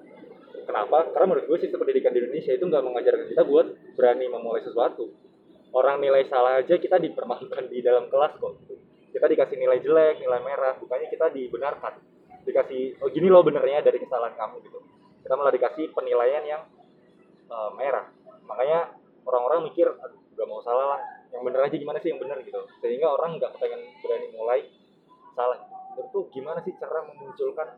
Kenapa? 0.64 1.12
Karena 1.12 1.26
menurut 1.32 1.46
gue 1.48 1.58
sistem 1.60 1.84
pendidikan 1.84 2.12
di 2.12 2.24
Indonesia 2.24 2.52
itu 2.56 2.64
nggak 2.64 2.84
mengajarkan 2.84 3.26
kita 3.28 3.42
buat 3.44 3.66
berani 3.96 4.26
memulai 4.32 4.64
sesuatu. 4.64 5.12
Orang 5.76 6.00
nilai 6.00 6.24
salah 6.32 6.64
aja 6.64 6.80
kita 6.80 6.96
dipermalukan 6.96 7.68
di 7.68 7.84
dalam 7.84 8.08
kelas 8.08 8.40
kok. 8.40 8.56
Kita 9.12 9.28
dikasih 9.28 9.56
nilai 9.60 9.84
jelek, 9.84 10.20
nilai 10.20 10.40
merah, 10.40 10.76
bukannya 10.80 11.08
kita 11.12 11.28
dibenarkan. 11.32 12.00
Dikasih, 12.48 13.04
oh 13.04 13.12
gini 13.12 13.28
loh 13.28 13.44
benernya 13.44 13.84
dari 13.84 14.00
kesalahan 14.00 14.32
kamu 14.32 14.64
gitu. 14.64 14.80
Kita 15.20 15.36
malah 15.36 15.52
dikasih 15.52 15.92
penilaian 15.92 16.40
yang 16.48 16.62
eh, 17.52 17.70
merah. 17.76 18.08
Makanya 18.48 18.96
orang-orang 19.28 19.68
mikir, 19.68 19.92
aduh 19.92 20.20
gak 20.32 20.48
mau 20.48 20.64
salah 20.64 20.96
lah. 20.96 21.00
Yang 21.32 21.42
bener 21.44 21.60
aja 21.64 21.76
gimana 21.76 21.98
sih 22.00 22.08
yang 22.12 22.20
bener 22.20 22.38
gitu. 22.44 22.60
Sehingga 22.80 23.08
orang 23.12 23.36
nggak 23.36 23.56
pengen 23.60 23.80
berani 24.00 24.28
mulai 24.32 24.60
salah. 25.36 25.60
Menurut 25.94 26.08
tuh 26.14 26.24
gimana 26.32 26.62
sih 26.64 26.72
cara 26.78 27.04
memunculkan 27.04 27.68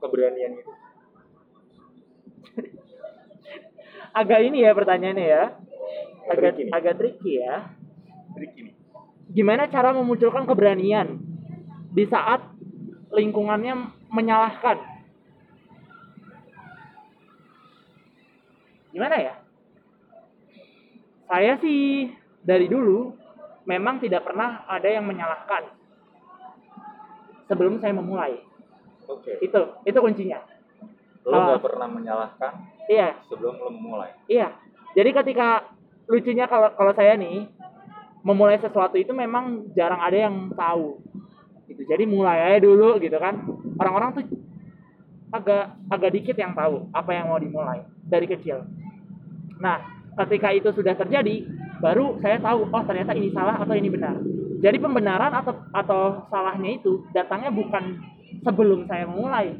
keberanian 0.00 0.56
itu? 0.56 0.72
agak 4.16 4.40
ini 4.48 4.64
ya 4.64 4.72
pertanyaannya 4.72 5.26
ya 5.28 5.44
agak 6.32 6.56
Tricky 6.56 6.62
nih. 6.64 6.72
agak 6.72 6.94
tricky 6.96 7.32
ya 7.36 7.56
Trik 8.32 8.52
ini. 8.56 8.70
gimana 9.30 9.68
cara 9.68 9.92
memunculkan 9.92 10.48
keberanian 10.48 11.20
di 11.92 12.04
saat 12.08 12.40
lingkungannya 13.12 13.92
menyalahkan 14.08 14.80
gimana 18.96 19.16
ya 19.20 19.34
saya 21.28 21.60
sih 21.60 22.08
dari 22.46 22.70
dulu 22.70 23.10
memang 23.66 23.98
tidak 23.98 24.22
pernah 24.22 24.62
ada 24.70 24.86
yang 24.86 25.02
menyalahkan 25.02 25.66
sebelum 27.50 27.82
saya 27.82 27.92
memulai 27.92 28.38
Oke. 29.10 29.42
itu 29.42 29.60
itu 29.82 29.98
kuncinya 29.98 30.38
Lo 31.26 31.42
nggak 31.42 31.62
pernah 31.66 31.90
menyalahkan 31.90 32.76
iya 32.86 33.18
sebelum 33.26 33.58
lo 33.58 33.70
memulai. 33.74 34.14
Iya. 34.30 34.54
Jadi 34.94 35.10
ketika 35.10 35.66
lucunya 36.06 36.46
kalau 36.46 36.70
kalau 36.78 36.94
saya 36.94 37.18
nih 37.18 37.50
memulai 38.22 38.58
sesuatu 38.62 38.94
itu 38.94 39.10
memang 39.10 39.66
jarang 39.74 39.98
ada 39.98 40.14
yang 40.14 40.54
tahu. 40.54 41.02
Gitu. 41.66 41.82
Jadi 41.82 42.06
mulai 42.06 42.54
aja 42.54 42.58
dulu 42.62 43.02
gitu 43.02 43.18
kan. 43.18 43.42
Orang-orang 43.76 44.22
tuh 44.22 44.24
agak 45.34 45.74
agak 45.90 46.10
dikit 46.14 46.36
yang 46.38 46.54
tahu 46.54 46.86
apa 46.94 47.10
yang 47.10 47.26
mau 47.26 47.42
dimulai 47.42 47.82
dari 48.06 48.30
kecil. 48.30 48.62
Nah, 49.58 49.82
ketika 50.24 50.54
itu 50.54 50.70
sudah 50.70 50.94
terjadi, 50.94 51.42
baru 51.80 52.18
saya 52.24 52.40
tahu 52.40 52.68
oh 52.72 52.82
ternyata 52.84 53.12
ini 53.12 53.30
salah 53.32 53.60
atau 53.60 53.74
ini 53.76 53.88
benar. 53.92 54.16
Jadi 54.56 54.76
pembenaran 54.80 55.32
atau 55.36 55.52
atau 55.70 56.00
salahnya 56.32 56.80
itu 56.80 57.04
datangnya 57.12 57.52
bukan 57.52 58.00
sebelum 58.40 58.88
saya 58.88 59.04
memulai, 59.04 59.52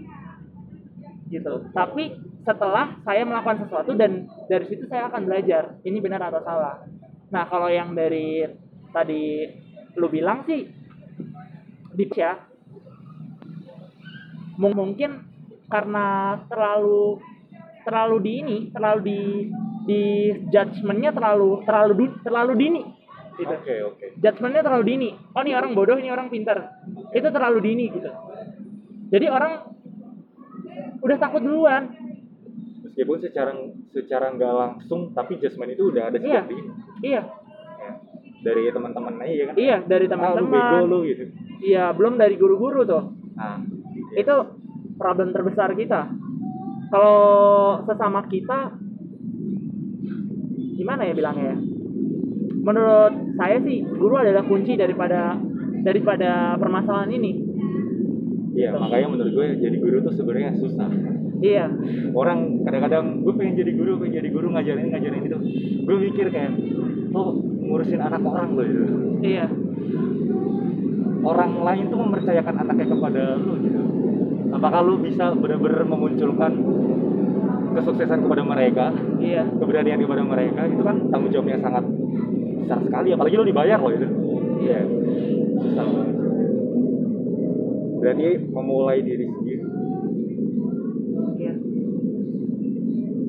gitu. 1.28 1.68
Tapi 1.76 2.16
setelah 2.46 2.96
saya 3.02 3.26
melakukan 3.26 3.66
sesuatu 3.66 3.92
dan 3.98 4.30
dari 4.46 4.64
situ 4.70 4.86
saya 4.86 5.10
akan 5.10 5.26
belajar 5.26 5.76
ini 5.82 5.98
benar 5.98 6.30
atau 6.30 6.40
salah. 6.46 6.86
Nah 7.28 7.44
kalau 7.50 7.66
yang 7.66 7.92
dari 7.92 8.46
tadi 8.94 9.50
lu 9.98 10.06
bilang 10.08 10.46
sih 10.46 10.64
di 11.96 12.04
ya 12.12 12.36
mung- 14.60 14.76
mungkin 14.76 15.24
karena 15.66 16.38
terlalu 16.46 17.18
terlalu 17.82 18.16
di 18.22 18.32
ini 18.40 18.56
terlalu 18.70 19.00
di 19.02 19.20
di 19.86 20.02
judgementnya 20.44 21.10
terlalu 21.10 21.62
terlalu 21.62 21.92
du- 21.96 22.18
terlalu 22.20 22.52
dini 22.54 22.82
gitu 23.36 23.52
Oke 23.52 23.74
oke. 23.84 24.06
judgementnya 24.16 24.62
terlalu 24.62 24.84
dini 24.86 25.08
oh 25.14 25.40
ini 25.40 25.52
orang 25.52 25.72
bodoh 25.72 25.94
ini 25.94 26.08
orang 26.08 26.26
pintar 26.26 26.82
itu 27.10 27.28
terlalu 27.28 27.58
dini 27.62 27.84
gitu 27.88 28.10
jadi 29.06 29.26
orang 29.28 29.52
udah 30.98 31.16
takut 31.16 31.40
duluan 31.40 31.94
Meskipun 32.82 33.20
secara 33.20 33.52
secara 33.92 34.32
nggak 34.32 34.52
langsung, 34.52 35.12
tapi 35.12 35.36
judgement 35.36 35.68
itu 35.68 35.84
udah 35.86 36.08
ada 36.08 36.16
Iya. 36.16 36.40
sejak 36.40 36.46
dini. 36.48 36.70
iya 37.04 37.22
Ya. 37.76 37.90
Dari 38.42 38.62
teman-teman 38.70 39.20
aja 39.20 39.28
ya 39.28 39.44
kan. 39.44 39.54
iya 39.54 39.76
dari 39.80 40.06
Ah, 40.06 40.32
lu 40.32 40.48
bego 40.48 40.56
teman-teman 40.56 40.84
lu 40.86 40.98
gitu. 41.04 41.22
iya 41.60 41.84
belum 41.92 42.16
dari 42.16 42.34
guru-guru 42.34 42.82
tuh 42.82 43.04
Nah, 43.36 43.60
itu 44.10 44.34
problem 44.96 45.28
terbesar 45.30 45.70
kita 45.72 46.08
kalau 46.88 47.20
sesama 47.84 48.24
kita 48.24 48.72
gimana 50.76 51.02
ya 51.08 51.14
bilangnya 51.16 51.56
ya? 51.56 51.58
Menurut 52.66 53.14
saya 53.40 53.56
sih 53.64 53.82
guru 53.82 54.14
adalah 54.20 54.44
kunci 54.44 54.76
daripada 54.76 55.34
daripada 55.82 56.54
permasalahan 56.60 57.10
ini. 57.14 57.32
Iya 58.56 58.72
makanya 58.76 59.08
menurut 59.12 59.32
gue 59.32 59.46
jadi 59.60 59.76
guru 59.80 59.96
tuh 60.04 60.14
sebenarnya 60.16 60.56
susah. 60.56 60.88
Iya. 61.40 61.68
Orang 62.16 62.64
kadang-kadang 62.64 63.24
gue 63.24 63.34
pengen 63.36 63.54
jadi 63.60 63.72
guru 63.76 64.00
pengen 64.00 64.24
jadi 64.24 64.28
guru 64.32 64.46
ngajarin 64.52 64.88
ngajarin 64.92 65.22
itu 65.28 65.38
gue 65.84 65.96
mikir 66.10 66.26
kayak 66.32 66.52
lo 67.12 67.36
ngurusin 67.40 68.00
anak 68.00 68.22
orang 68.24 68.56
loh 68.56 68.64
gitu. 68.64 68.84
Iya. 69.20 69.46
Orang 71.26 71.52
lain 71.66 71.84
tuh 71.90 71.98
mempercayakan 71.98 72.54
anaknya 72.66 72.86
kepada 72.96 73.22
lo 73.36 73.54
gitu. 73.60 73.80
Apakah 74.56 74.80
lo 74.80 74.94
bisa 74.98 75.36
benar-benar 75.36 75.84
memunculkan 75.84 76.52
kesuksesan 77.76 78.24
kepada 78.24 78.42
mereka 78.42 78.86
iya. 79.20 79.44
keberanian 79.44 80.00
kepada 80.00 80.24
mereka 80.24 80.60
itu 80.64 80.80
kan 80.80 80.96
tanggung 81.12 81.32
jawab 81.32 81.52
yang 81.52 81.60
sangat 81.60 81.84
besar 82.66 82.80
sekali. 82.82 83.08
Apalagi 83.12 83.36
lo 83.36 83.44
dibayar 83.46 83.78
loh 83.78 83.92
itu. 83.92 84.08
Iya. 84.64 84.80
Susah 85.60 85.84
banget. 85.84 86.08
Berarti 88.00 88.26
memulai 88.50 88.98
diri 89.04 89.24
sendiri. 89.28 89.64
Iya. 91.36 91.54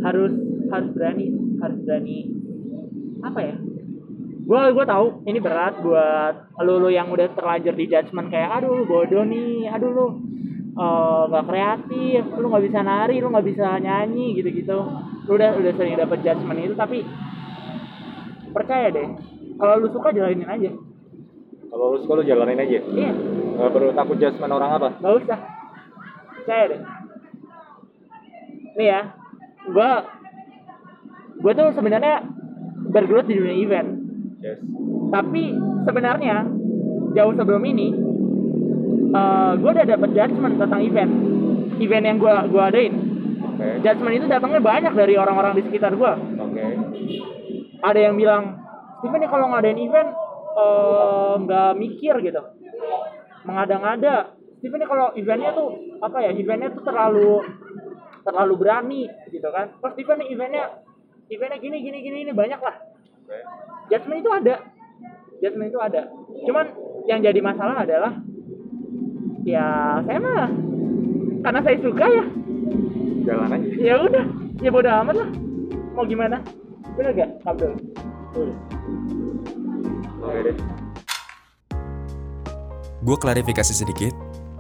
Harus 0.08 0.34
harus 0.68 0.90
berani 0.96 1.26
harus 1.62 1.78
berani 1.84 2.18
apa 3.22 3.40
ya? 3.44 3.56
Gua 4.48 4.72
gua 4.72 4.86
tahu 4.88 5.28
ini 5.28 5.44
berat 5.44 5.76
buat 5.84 6.56
lu 6.64 6.80
lu 6.80 6.90
yang 6.90 7.12
udah 7.12 7.28
terlanjur 7.36 7.76
di 7.76 7.92
judgement 7.92 8.32
kayak 8.32 8.64
aduh 8.64 8.88
bodoh 8.88 9.28
nih 9.28 9.68
aduh 9.68 9.92
lu 9.92 10.08
eh, 10.78 11.22
nggak 11.34 11.46
kreatif 11.50 12.22
lu 12.38 12.48
nggak 12.54 12.66
bisa 12.70 12.80
nari 12.86 13.16
lu 13.18 13.28
nggak 13.34 13.48
bisa 13.50 13.68
nyanyi 13.82 14.38
gitu 14.38 14.50
gitu 14.54 14.78
lu 15.28 15.32
udah 15.36 15.58
udah 15.58 15.72
sering 15.76 15.98
dapet 15.98 16.24
judgement 16.24 16.62
itu 16.62 16.76
tapi 16.78 17.04
percaya 18.58 18.90
deh. 18.90 19.08
Kalau 19.58 19.74
lu 19.78 19.88
suka 19.94 20.10
jalanin 20.10 20.50
aja. 20.50 20.72
Kalau 21.70 21.94
lo 21.94 21.98
suka 22.02 22.14
lo 22.18 22.24
jalanin 22.26 22.58
aja. 22.58 22.80
Iya. 22.82 23.12
Nggak 23.58 23.72
perlu 23.74 23.90
takut 23.94 24.18
judgement 24.18 24.54
orang 24.58 24.72
apa. 24.82 24.90
Nggak 24.98 25.16
usah. 25.22 25.40
Percaya 26.42 26.64
deh. 26.74 26.82
Nih 28.78 28.88
ya 28.90 29.02
gua 29.70 29.90
gua 31.42 31.52
tuh 31.54 31.70
sebenarnya 31.78 32.26
bergelut 32.90 33.30
di 33.30 33.36
dunia 33.38 33.56
event. 33.58 33.90
Yes. 34.42 34.58
Tapi 35.14 35.44
sebenarnya 35.86 36.46
jauh 37.14 37.34
sebelum 37.34 37.64
ini 37.66 38.07
eh 39.08 39.52
gue 39.56 39.70
udah 39.72 39.86
dapet 39.88 40.10
judgement 40.12 40.56
tentang 40.60 40.82
event. 40.84 41.12
Event 41.78 42.06
yang 42.10 42.18
gua 42.18 42.44
gua 42.50 42.74
adain. 42.74 42.94
Oke. 43.38 43.68
Judgement 43.86 44.16
itu 44.18 44.26
datangnya 44.26 44.62
banyak 44.62 44.94
dari 44.98 45.14
orang-orang 45.16 45.54
di 45.58 45.64
sekitar 45.70 45.94
gua. 45.94 46.18
Oke. 46.18 46.66
Ada 47.86 48.00
yang 48.10 48.18
bilang 48.18 48.44
Steven 49.00 49.22
nih 49.22 49.30
kalau 49.30 49.46
ngadain 49.54 49.78
event 49.78 50.10
eh, 50.58 51.34
nggak 51.46 51.72
mikir 51.78 52.16
gitu. 52.26 52.42
Mengada-ngada. 53.46 54.34
Steven 54.58 54.80
nih 54.82 54.90
kalau 54.90 55.14
eventnya 55.14 55.54
tuh 55.54 55.70
apa 56.02 56.18
ya 56.26 56.32
eventnya 56.34 56.74
tuh 56.74 56.82
terlalu 56.82 57.46
terlalu 58.26 58.54
berani 58.58 59.02
gitu 59.30 59.48
kan. 59.54 59.70
Terus 59.78 59.94
Steven 59.94 60.18
nih 60.26 60.28
eventnya 60.34 60.64
eventnya 61.30 61.58
gini 61.62 61.78
gini 61.86 61.98
gini 62.02 62.18
ini 62.26 62.34
banyak 62.34 62.58
lah. 62.58 62.76
Oke. 63.24 63.38
Judgement 63.94 64.20
itu 64.20 64.32
ada. 64.34 64.56
Judgement 65.38 65.70
itu 65.70 65.80
ada. 65.80 66.02
Cuman 66.50 66.66
yang 67.06 67.22
jadi 67.22 67.40
masalah 67.40 67.86
adalah 67.86 68.18
ya 69.48 70.04
saya 70.04 70.20
mah 70.20 70.52
karena 71.40 71.60
saya 71.64 71.78
suka 71.80 72.06
ya. 72.12 72.26
Jalan 73.24 73.56
aja. 73.56 73.68
Ya 73.80 73.96
udah 74.04 74.26
ya 74.60 74.70
bodo 74.70 74.90
amat 74.92 75.16
lah. 75.24 75.30
Mau 75.96 76.04
gimana? 76.04 76.44
Bener 77.00 77.16
gak 77.16 77.30
Abdul? 77.48 77.74
Oke 80.20 80.40
deh. 80.44 80.56
Gue 83.08 83.16
klarifikasi 83.16 83.72
sedikit, 83.72 84.12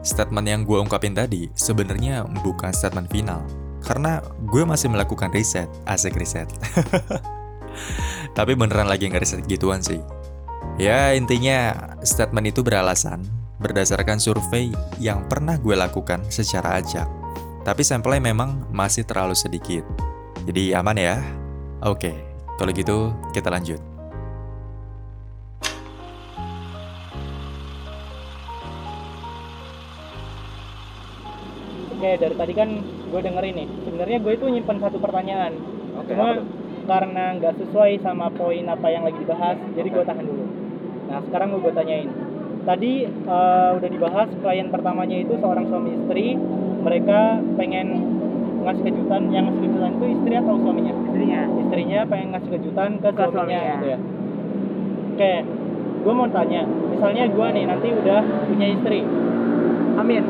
statement 0.07 0.47
yang 0.47 0.63
gue 0.63 0.79
ungkapin 0.79 1.11
tadi 1.11 1.51
sebenarnya 1.51 2.23
bukan 2.39 2.71
statement 2.71 3.11
final. 3.11 3.43
Karena 3.83 4.23
gue 4.47 4.63
masih 4.63 4.87
melakukan 4.87 5.35
riset, 5.35 5.67
asik 5.83 6.15
riset. 6.15 6.47
Tapi 8.37 8.55
beneran 8.55 8.87
lagi 8.87 9.11
ngeriset 9.11 9.43
gituan 9.51 9.83
sih. 9.83 9.99
Ya 10.79 11.11
intinya 11.11 11.75
statement 12.05 12.55
itu 12.55 12.63
beralasan 12.63 13.25
berdasarkan 13.57 14.21
survei 14.21 14.69
yang 15.01 15.25
pernah 15.25 15.57
gue 15.57 15.73
lakukan 15.73 16.21
secara 16.29 16.77
acak. 16.77 17.09
Tapi 17.65 17.81
sampelnya 17.83 18.31
memang 18.31 18.69
masih 18.69 19.03
terlalu 19.03 19.33
sedikit. 19.33 19.83
Jadi 20.45 20.71
aman 20.77 20.95
ya? 20.95 21.19
Oke, 21.83 22.13
kalau 22.55 22.71
gitu 22.71 23.11
kita 23.33 23.49
lanjut. 23.51 23.81
Oke, 31.97 32.13
dari 32.21 32.35
tadi 32.37 32.53
kan 32.53 32.69
gue 33.09 33.21
dengerin 33.25 33.55
nih. 33.57 33.67
Sebenarnya 33.89 34.17
gue 34.21 34.33
itu 34.37 34.45
nyimpen 34.53 34.77
satu 34.77 35.01
pertanyaan. 35.01 35.57
Oke, 35.97 36.13
Cuma 36.13 36.45
karena 36.87 37.35
nggak 37.41 37.57
sesuai 37.57 37.99
sama 38.05 38.29
poin 38.31 38.63
apa 38.69 38.87
yang 38.87 39.03
lagi 39.03 39.17
dibahas, 39.17 39.57
jadi 39.73 39.89
gue 39.91 40.03
tahan 40.05 40.23
dulu. 40.23 40.45
Nah, 41.09 41.19
sekarang 41.25 41.57
gue 41.57 41.73
tanyain. 41.73 42.26
Tadi 42.67 42.93
eh, 43.07 43.69
udah 43.79 43.89
dibahas 43.89 44.27
klien 44.43 44.67
pertamanya 44.67 45.17
itu 45.17 45.33
seorang 45.39 45.65
suami 45.71 45.95
istri. 45.95 46.35
Mereka 46.83 47.19
pengen 47.55 47.87
ngasih 48.67 48.83
kejutan. 48.91 49.31
Yang 49.31 49.43
ngasih 49.47 49.61
kejutan 49.63 49.91
itu 49.95 50.05
istri 50.19 50.33
atau 50.35 50.53
suaminya? 50.59 50.93
istrinya 51.07 51.41
Istrinya 51.57 51.99
pengen 52.05 52.27
ngasih 52.35 52.49
kejutan 52.59 52.89
ke, 52.99 53.09
Ke 53.09 53.23
suaminya, 53.31 53.31
suaminya. 53.31 53.73
gitu 53.73 53.87
ya. 53.87 53.99
Oke, 55.17 55.33
gue 56.03 56.13
mau 56.13 56.27
tanya. 56.29 56.61
Misalnya 56.67 57.23
gue 57.25 57.47
nih 57.55 57.63
nanti 57.65 57.87
udah 57.89 58.19
punya 58.45 58.67
istri. 58.69 58.99
amin 59.97 60.21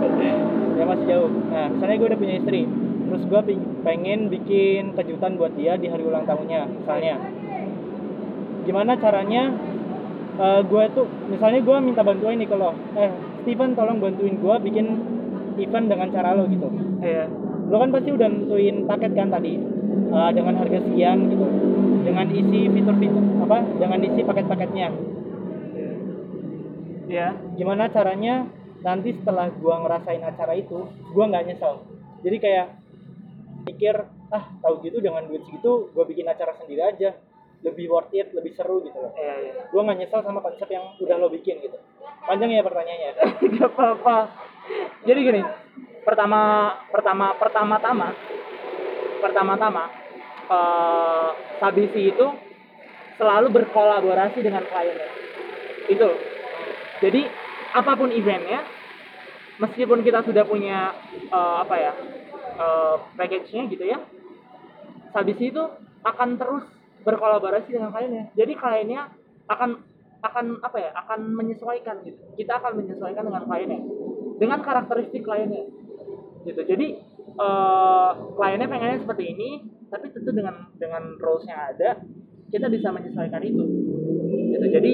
ya 0.80 0.84
masih 0.88 1.04
jauh 1.04 1.28
nah 1.52 1.68
misalnya 1.68 1.96
gue 2.00 2.08
udah 2.08 2.20
punya 2.24 2.34
istri 2.40 2.60
terus 3.04 3.22
gue 3.28 3.40
pengen 3.84 4.32
bikin 4.32 4.96
kejutan 4.96 5.36
buat 5.36 5.52
dia 5.54 5.76
di 5.76 5.92
hari 5.92 6.08
ulang 6.08 6.24
tahunnya 6.24 6.64
misalnya 6.72 7.20
gimana 8.64 8.96
caranya 8.96 9.52
eh, 10.34 10.60
gue 10.66 10.84
tuh 10.94 11.06
misalnya 11.30 11.60
gue 11.62 11.76
minta 11.82 12.02
bantuan 12.02 12.38
nih 12.38 12.48
kalau 12.50 12.74
eh 12.98 13.10
Steven 13.44 13.76
tolong 13.76 14.00
bantuin 14.00 14.40
gue 14.40 14.54
bikin 14.70 14.86
event 15.60 15.86
dengan 15.86 16.08
cara 16.10 16.34
lo 16.34 16.48
gitu. 16.50 16.68
Iya. 17.04 17.30
Lo 17.70 17.76
kan 17.80 17.90
pasti 17.94 18.10
udah 18.10 18.28
nentuin 18.28 18.76
paket 18.88 19.12
kan 19.14 19.28
tadi. 19.30 19.54
Eh, 20.14 20.30
dengan 20.34 20.54
harga 20.58 20.78
sekian 20.82 21.18
gitu. 21.30 21.46
Dengan 22.04 22.26
isi 22.30 22.60
fitur-fitur 22.68 23.24
apa 23.44 23.58
dengan 23.78 23.98
isi 24.02 24.20
paket-paketnya. 24.24 24.88
Iya. 27.08 27.28
Gimana 27.54 27.92
caranya 27.92 28.48
nanti 28.84 29.16
setelah 29.16 29.48
gua 29.60 29.80
ngerasain 29.84 30.20
acara 30.24 30.52
itu 30.56 30.88
gua 31.12 31.24
nggak 31.30 31.44
nyesel. 31.52 31.84
Jadi 32.24 32.36
kayak 32.40 32.66
pikir 33.64 33.96
ah 34.32 34.44
tahu 34.60 34.82
gitu 34.84 34.98
dengan 35.00 35.24
duit 35.24 35.44
segitu 35.46 35.92
gua 35.92 36.04
bikin 36.04 36.26
acara 36.28 36.52
sendiri 36.58 36.82
aja 36.84 37.16
lebih 37.64 37.88
worth 37.88 38.12
it 38.12 38.28
lebih 38.36 38.52
seru 38.52 38.84
gitu 38.84 39.00
loh. 39.00 39.12
Iya 39.16 39.34
iya. 39.40 39.52
Gua 39.72 39.82
nggak 39.88 39.98
nyesel 40.04 40.20
sama 40.20 40.44
konsep 40.44 40.68
yang 40.68 40.84
udah 41.00 41.16
lo 41.16 41.32
bikin 41.32 41.64
gitu. 41.64 41.80
Panjang 42.28 42.52
ya 42.52 42.62
pertanyaannya? 42.64 43.12
Gak 43.58 43.68
apa-apa. 43.72 44.16
Jadi 45.04 45.20
gini 45.20 45.42
pertama 46.04 46.72
pertama 46.92 47.32
pertama-tama 47.40 48.08
pertama-tama 49.24 49.84
eh 50.52 51.30
Sabisi 51.56 52.12
itu 52.12 52.26
selalu 53.16 53.48
berkolaborasi 53.48 54.44
dengan 54.44 54.68
kliennya 54.68 55.08
itu 55.88 56.04
loh. 56.04 56.20
jadi 57.00 57.24
apa 57.72 57.96
pun 57.96 58.12
eventnya 58.12 58.60
meskipun 59.56 60.04
kita 60.04 60.20
sudah 60.28 60.44
punya 60.44 60.92
eh, 61.32 61.56
apa 61.64 61.74
ya 61.80 61.92
eh, 62.60 62.96
package-nya 63.16 63.62
gitu 63.72 63.84
ya 63.88 63.98
Sabisi 65.16 65.48
itu 65.48 65.64
akan 66.04 66.36
terus 66.36 66.64
berkolaborasi 67.04 67.70
dengan 67.70 67.92
kliennya. 67.92 68.32
Jadi 68.34 68.52
kliennya 68.56 69.12
akan 69.46 69.70
akan 70.24 70.44
apa 70.64 70.76
ya 70.80 70.90
akan 71.04 71.20
menyesuaikan 71.36 72.00
gitu. 72.02 72.16
Kita 72.40 72.56
akan 72.58 72.80
menyesuaikan 72.80 73.28
dengan 73.28 73.44
kliennya 73.44 73.80
dengan 74.40 74.58
karakteristik 74.64 75.22
kliennya 75.22 75.68
gitu. 76.48 76.60
Jadi 76.64 76.86
eh, 77.36 78.10
kliennya 78.34 78.68
pengennya 78.68 78.98
seperti 79.04 79.24
ini 79.36 79.50
tapi 79.92 80.10
tentu 80.10 80.32
dengan 80.32 80.72
dengan 80.80 81.14
roles 81.20 81.44
yang 81.46 81.60
ada 81.70 82.00
kita 82.48 82.66
bisa 82.72 82.88
menyesuaikan 82.88 83.44
itu 83.44 83.64
gitu. 84.56 84.66
Jadi 84.72 84.92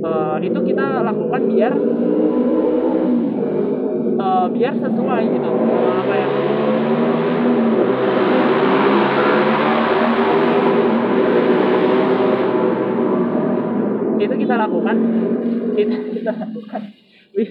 eh, 0.00 0.36
itu 0.48 0.58
kita 0.64 0.86
lakukan 1.04 1.42
biar 1.44 1.72
eh, 4.16 4.46
biar 4.48 4.74
sesuai 4.80 5.22
gitu. 5.28 5.48
Sama 5.48 5.92
apa 6.08 6.14
yang 6.16 6.32
itu 14.20 14.34
kita 14.36 14.54
lakukan. 14.56 14.96
Kita 15.76 15.96
kita 16.12 16.32
lakukan. 16.36 16.82
Wih. 17.36 17.50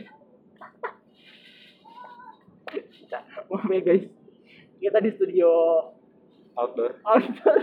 maaf 3.50 3.66
ya 3.66 3.82
guys. 3.82 4.06
Kita 4.78 4.98
di 5.02 5.12
studio. 5.18 5.50
Outdoor. 6.54 7.02
Outdoor. 7.02 7.58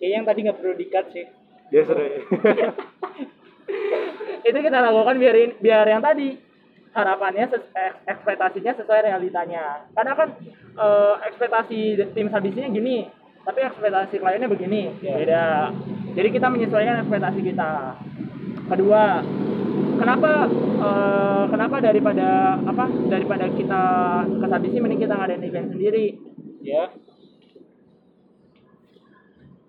Kayaknya 0.00 0.16
yang 0.16 0.26
tadi 0.26 0.38
nggak 0.48 0.58
perlu 0.58 0.74
dikat 0.80 1.06
sih. 1.12 1.26
dia 1.70 1.86
sudah 1.86 2.02
itu 4.48 4.58
kita 4.58 4.78
lakukan 4.82 5.22
biar 5.22 5.36
in- 5.38 5.58
biar 5.62 5.86
yang 5.86 6.02
tadi. 6.02 6.34
Harapannya 6.90 7.46
ek- 7.46 8.02
ekspektasinya 8.08 8.74
sesuai 8.74 9.06
realitanya. 9.06 9.86
Karena 9.94 10.12
kan 10.18 10.28
eh, 10.74 11.14
ekspektasi 11.30 11.94
tim 12.10 12.26
sabisinya 12.26 12.66
gini 12.74 13.06
tapi 13.40 13.60
ekspektasi 13.64 14.18
kliennya 14.20 14.50
begini. 14.50 14.82
Ya. 15.00 15.14
beda. 15.16 15.44
Jadi 16.18 16.28
kita 16.34 16.46
menyesuaikan 16.50 17.06
ekspektasi 17.06 17.40
kita 17.44 17.70
kedua 18.70 19.26
kenapa 19.98 20.32
eh, 20.80 21.44
kenapa 21.50 21.76
daripada 21.78 22.28
apa 22.64 22.84
daripada 23.04 23.46
kita 23.50 23.82
ke 24.30 24.46
sabisi 24.46 24.78
mending 24.78 25.02
kita 25.02 25.14
ngadain 25.14 25.44
event 25.44 25.68
sendiri 25.70 26.06
Ya. 26.60 26.92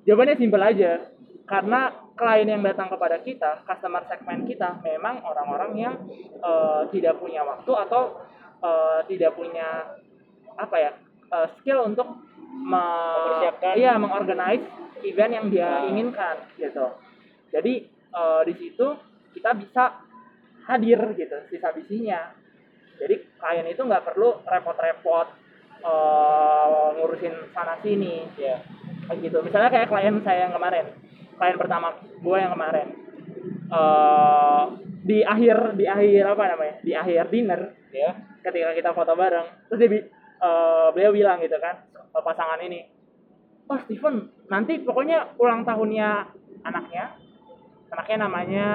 Jawabannya 0.04 0.36
simpel 0.36 0.60
aja. 0.60 1.08
Karena 1.48 1.88
klien 2.16 2.48
yang 2.48 2.64
datang 2.64 2.88
kepada 2.88 3.20
kita, 3.20 3.64
customer 3.64 4.04
segmen 4.08 4.44
kita 4.44 4.80
memang 4.82 5.24
orang-orang 5.24 5.72
yang 5.76 5.96
eh, 6.36 6.82
tidak 6.92 7.16
punya 7.20 7.44
waktu 7.44 7.72
atau 7.88 8.20
eh, 8.60 9.00
tidak 9.08 9.36
punya 9.36 9.96
apa 10.56 10.76
ya 10.76 10.92
eh, 11.32 11.48
skill 11.60 11.88
untuk 11.88 12.08
me- 12.52 12.80
Mempersiapkan. 13.40 13.74
iya 13.76 13.96
mengorganize 13.96 14.68
event 15.04 15.32
yang 15.32 15.46
dia 15.48 15.68
Nah. 15.68 15.88
inginkan 15.88 16.36
gitu. 16.56 16.92
Jadi 17.52 17.88
eh, 18.12 18.42
di 18.48 18.54
situ 18.60 18.88
kita 19.32 19.56
bisa 19.56 19.84
hadir 20.68 21.00
gitu 21.16 21.38
sisa 21.50 21.72
bisinya. 21.72 22.32
Jadi 23.02 23.16
klien 23.40 23.66
itu 23.66 23.82
nggak 23.82 24.06
perlu 24.06 24.46
repot-repot 24.46 25.28
eh, 25.82 26.88
ngurusin 26.98 27.36
sana 27.56 27.78
sini 27.82 28.30
Ya. 28.38 28.62
kayak 29.10 29.28
gitu 29.28 29.38
misalnya 29.42 29.70
kayak 29.74 29.90
klien 29.90 30.22
saya 30.22 30.48
yang 30.48 30.54
kemarin 30.54 30.86
klien 31.36 31.58
pertama 31.58 31.98
gue 32.00 32.38
yang 32.38 32.54
kemarin 32.54 32.88
eh 33.72 34.64
di 35.02 35.26
akhir 35.26 35.74
di 35.74 35.90
akhir 35.90 36.38
apa 36.38 36.44
namanya 36.54 36.76
di 36.86 36.94
akhir 36.94 37.34
dinner 37.34 37.74
Ya. 37.92 38.14
ketika 38.46 38.72
kita 38.78 38.94
foto 38.94 39.18
bareng 39.18 39.68
terus 39.68 39.80
dia 39.82 39.90
eh, 39.98 40.88
beliau 40.94 41.12
bilang 41.12 41.42
gitu 41.42 41.58
kan 41.58 41.82
pasangan 42.14 42.62
ini 42.62 42.86
oh 43.68 43.80
Steven 43.88 44.30
nanti 44.48 44.80
pokoknya 44.86 45.34
ulang 45.42 45.66
tahunnya 45.66 46.10
anaknya 46.62 47.18
anaknya 47.92 48.18
namanya 48.24 48.68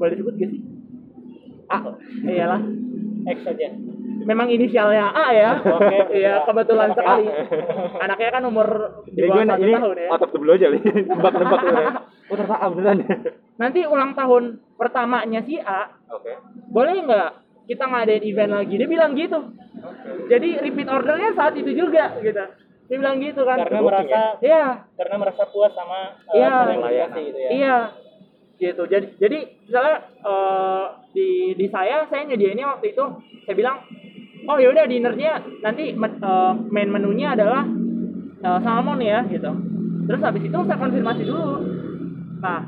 boleh 0.00 0.16
disebut 0.16 0.34
gak 0.40 0.50
sih? 0.50 0.60
Ah 1.68 1.82
iyalah. 2.24 2.60
X 3.20 3.38
aja. 3.44 3.68
memang 4.20 4.52
inisialnya 4.52 5.12
A 5.16 5.26
ya. 5.32 5.50
Oke. 5.80 5.98
iya 6.16 6.44
kebetulan 6.44 6.92
sekali. 6.92 7.24
A. 7.28 8.04
anaknya 8.04 8.30
kan 8.32 8.42
umur 8.48 8.68
di 9.08 9.24
bawah 9.24 9.44
satu 9.48 9.64
tahun 9.64 9.96
ya. 9.96 10.08
out 10.12 10.24
of 10.24 10.30
the 10.32 10.38
blue 10.40 10.52
aja 10.56 10.66
nih. 10.72 10.82
Nebak-nebak 11.08 11.60
gue 11.60 11.84
oh 12.28 12.36
ternyata 12.36 12.56
A 12.60 12.66
beneran. 12.68 12.98
Nanti 13.60 13.80
ulang 13.84 14.12
tahun 14.16 14.60
pertamanya 14.76 15.40
si 15.44 15.56
A 15.60 15.88
oke. 16.12 16.32
boleh 16.68 16.96
nggak 17.00 17.30
kita 17.68 17.84
ngadain 17.86 18.24
event 18.24 18.52
lagi? 18.60 18.74
Dia 18.76 18.88
bilang 18.88 19.12
gitu. 19.16 19.38
Jadi 20.28 20.48
repeat 20.58 20.88
ordernya 20.90 21.30
saat 21.36 21.54
itu 21.56 21.70
juga 21.72 22.18
gitu. 22.20 22.44
Dia 22.90 22.96
bilang 22.98 23.22
gitu 23.22 23.40
kan. 23.46 23.62
Karena 23.62 23.80
merasa 23.80 24.20
iya. 24.44 24.84
Karena 25.00 25.16
merasa 25.16 25.42
puas 25.48 25.72
sama 25.72 26.18
uh, 26.28 26.34
Iya. 26.34 26.54
gitu 27.14 27.38
ya. 27.40 27.48
iya 27.52 27.76
gitu. 28.60 28.82
Jadi 28.84 29.16
jadi 29.16 29.38
misalnya 29.64 29.96
eh, 30.20 30.84
di 31.16 31.28
di 31.56 31.66
saya 31.72 32.04
saya 32.12 32.28
nyediainnya 32.28 32.76
waktu 32.76 32.92
itu 32.92 33.04
saya 33.48 33.54
bilang 33.56 33.76
oh 34.46 34.60
yaudah 34.60 34.84
dinernya 34.84 35.40
nanti 35.64 35.96
eh, 35.96 36.52
main 36.68 36.90
menunya 36.92 37.32
adalah 37.32 37.64
eh, 38.44 38.58
salmon 38.60 39.00
ya 39.00 39.24
gitu. 39.32 39.50
Terus 40.04 40.20
habis 40.20 40.44
itu 40.44 40.58
saya 40.68 40.76
konfirmasi 40.76 41.22
dulu. 41.24 41.64
Nah 42.44 42.60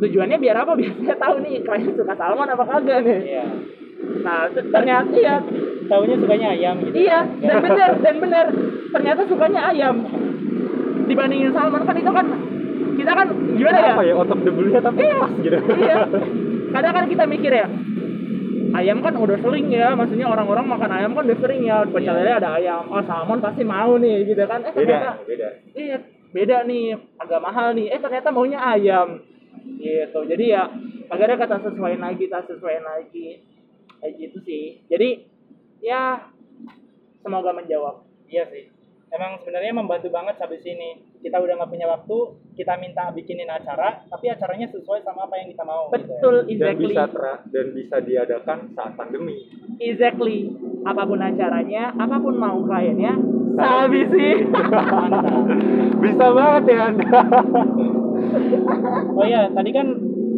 tujuannya 0.00 0.38
biar 0.38 0.56
apa? 0.62 0.72
Biar 0.78 0.94
saya 1.02 1.18
tahu 1.18 1.34
nih 1.42 1.66
klien 1.66 1.92
suka 1.98 2.14
salmon 2.14 2.48
apa 2.48 2.64
kagak 2.64 3.02
nih. 3.02 3.20
Iya. 3.20 3.46
nah 4.24 4.48
ternyata 4.48 5.12
iya. 5.12 5.36
Taunya 5.90 6.14
sukanya 6.22 6.54
ayam 6.54 6.78
gitu. 6.86 7.02
iya 7.02 7.26
dan 7.42 7.58
benar 7.66 7.90
dan 7.98 8.16
benar 8.22 8.46
ternyata 8.94 9.26
sukanya 9.26 9.60
ayam. 9.74 10.06
Dibandingin 11.10 11.50
salmon 11.50 11.82
kan 11.82 11.98
itu 11.98 12.12
kan 12.14 12.26
kita 13.00 13.12
kan 13.16 13.28
gimana 13.56 13.78
ya? 13.80 13.92
Apa 13.96 14.02
ya 14.04 14.14
out 14.14 14.28
of 14.28 14.40
the 14.44 14.52
blue 14.52 14.68
nya 14.68 14.80
tapi 14.84 15.00
Iya. 15.00 15.16
pas 15.16 15.32
gitu. 15.40 15.58
Iya. 15.80 15.96
Kadang 16.76 16.92
kan 16.94 17.04
kita 17.08 17.24
mikir 17.24 17.52
ya 17.52 17.66
ayam 18.70 19.02
kan 19.02 19.18
udah 19.18 19.34
sering 19.42 19.66
ya 19.66 19.98
maksudnya 19.98 20.30
orang-orang 20.30 20.62
makan 20.62 20.90
ayam 20.94 21.10
kan 21.18 21.26
udah 21.26 21.38
sering 21.42 21.66
ya 21.66 21.82
pecel 21.90 22.14
lele 22.14 22.30
ada 22.30 22.54
ayam 22.54 22.86
oh 22.86 23.02
salmon 23.02 23.42
pasti 23.42 23.66
mau 23.66 23.98
nih 23.98 24.22
gitu 24.28 24.46
kan. 24.46 24.62
Eh 24.62 24.70
beda 24.70 24.86
ternyata 24.86 25.10
beda. 25.26 25.48
Iya 25.74 25.96
beda 26.30 26.56
nih 26.68 26.84
agak 27.18 27.40
mahal 27.42 27.74
nih. 27.74 27.90
Eh 27.90 27.98
ternyata 27.98 28.30
maunya 28.30 28.62
ayam. 28.62 29.18
Gitu. 29.80 30.20
Jadi 30.28 30.44
ya 30.46 30.70
akhirnya 31.10 31.36
kata 31.40 31.56
sesuaiin 31.66 31.98
lagi 31.98 32.28
kita 32.30 32.46
sesuaiin 32.46 32.86
lagi. 32.86 33.42
Kayak 33.98 34.12
gitu 34.16 34.38
sih. 34.46 34.64
Jadi 34.86 35.26
ya 35.82 36.30
semoga 37.20 37.50
menjawab. 37.50 38.06
Iya 38.30 38.46
sih. 38.54 38.70
Emang 39.10 39.42
sebenarnya 39.42 39.74
membantu 39.74 40.08
banget 40.14 40.38
habis 40.38 40.62
ini. 40.62 41.09
Kita 41.20 41.36
udah 41.36 41.52
nggak 41.60 41.68
punya 41.68 41.84
waktu, 41.84 42.16
kita 42.56 42.80
minta 42.80 43.12
bikinin 43.12 43.52
acara, 43.52 44.08
tapi 44.08 44.32
acaranya 44.32 44.64
sesuai 44.72 45.04
sama 45.04 45.28
apa 45.28 45.36
yang 45.36 45.52
kita 45.52 45.64
mau. 45.68 45.92
gitu 45.92 46.00
ya. 46.00 46.16
betul 46.16 46.34
dan 46.40 46.48
exactly 46.48 46.92
bisa 46.96 47.04
dan 47.52 47.66
bisa 47.76 47.96
diadakan 48.00 48.58
saat 48.72 48.92
pandemi 48.96 49.36
exactly 49.80 50.48
apa 50.84 51.02
pun 51.04 51.20
acaranya 51.20 51.92
apa 51.92 52.16
pun 52.20 52.34
mau 52.40 52.58
kliennya 52.64 53.12
sih 53.90 54.34
Mantap. 55.00 55.44
bisa 56.00 56.26
banget 56.32 56.64
ya 56.72 56.78
anda 56.88 57.20
Oh 59.16 59.24
iya, 59.26 59.50
tadi 59.50 59.70
kan 59.74 59.86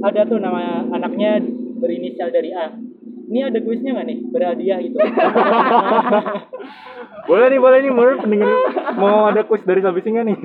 ada 0.02 0.24
tuh 0.24 0.38
nama 0.40 0.86
anaknya 0.90 1.42
berinisial 1.82 2.32
dari 2.32 2.54
A. 2.54 2.72
Ini 3.32 3.48
ada 3.48 3.58
kuisnya 3.60 3.96
nggak 3.96 4.06
nih? 4.06 4.18
Berhadiah 4.32 4.78
gitu. 4.80 4.96
boleh 7.28 7.46
nih 7.54 7.60
boleh 7.62 7.78
nih 7.86 7.92
menurut 7.94 8.18
pendengar 8.18 8.50
mau 8.98 9.30
ada 9.30 9.46
quiz 9.46 9.62
dari 9.62 9.78
Sabisi 9.78 10.10
nggak 10.10 10.26
nih 10.26 10.38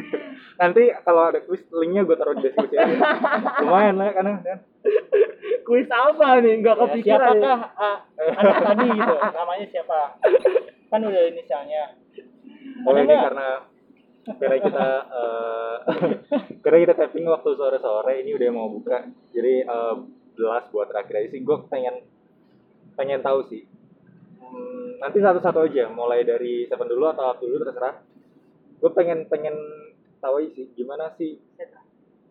nanti 0.57 0.83
kalau 1.01 1.29
ada 1.29 1.39
quiz 1.39 1.61
linknya 1.69 2.01
gue 2.01 2.15
taruh 2.15 2.33
di 2.33 2.43
deskripsi 2.43 2.75
aja 2.75 2.95
lumayan 3.63 3.95
lah 3.95 4.09
karena 4.09 4.31
kan 4.41 4.59
kuis 5.61 5.85
apa 5.87 6.27
nih 6.39 6.53
nggak 6.59 6.75
Ya, 6.75 6.81
kepikiran 6.81 7.37
ya. 7.37 7.41
siapakah 7.43 7.59
A, 7.75 7.91
anak 8.39 8.57
tadi 8.63 8.87
gitu? 8.89 9.13
Namanya 9.19 9.65
siapa? 9.67 9.99
Kan 10.87 10.99
udah 11.03 11.23
inisialnya. 11.27 11.83
nih 12.79 13.01
nggak? 13.03 13.21
karena 13.27 13.47
karena 14.27 14.57
kita 14.59 14.87
eh 15.07 15.75
karena 16.63 16.77
kita 16.81 16.93
tapping 16.95 17.25
waktu 17.25 17.49
sore 17.53 17.77
sore 17.77 18.13
ini 18.17 18.31
udah 18.33 18.49
mau 18.49 18.67
buka 18.67 19.05
jadi 19.31 19.53
eh, 19.61 19.95
belas 20.33 20.67
buat 20.67 20.87
terakhir 20.87 21.15
aja 21.17 21.29
sih 21.31 21.41
gue 21.41 21.57
pengen 21.67 21.95
pengen 22.93 23.21
tahu 23.21 23.45
sih 23.45 23.63
Hmm, 24.37 24.95
nanti 25.03 25.19
satu-satu 25.19 25.67
aja 25.67 25.91
mulai 25.91 26.23
dari 26.23 26.63
siapa 26.63 26.87
dulu 26.87 27.03
atau 27.03 27.35
Abdul 27.35 27.51
dulu 27.51 27.67
terserah 27.67 27.99
gue 28.79 28.91
pengen 28.95 29.27
pengen 29.27 29.51
tahu 30.17 30.45
sih 30.53 30.73
gimana 30.73 31.13
sih 31.17 31.41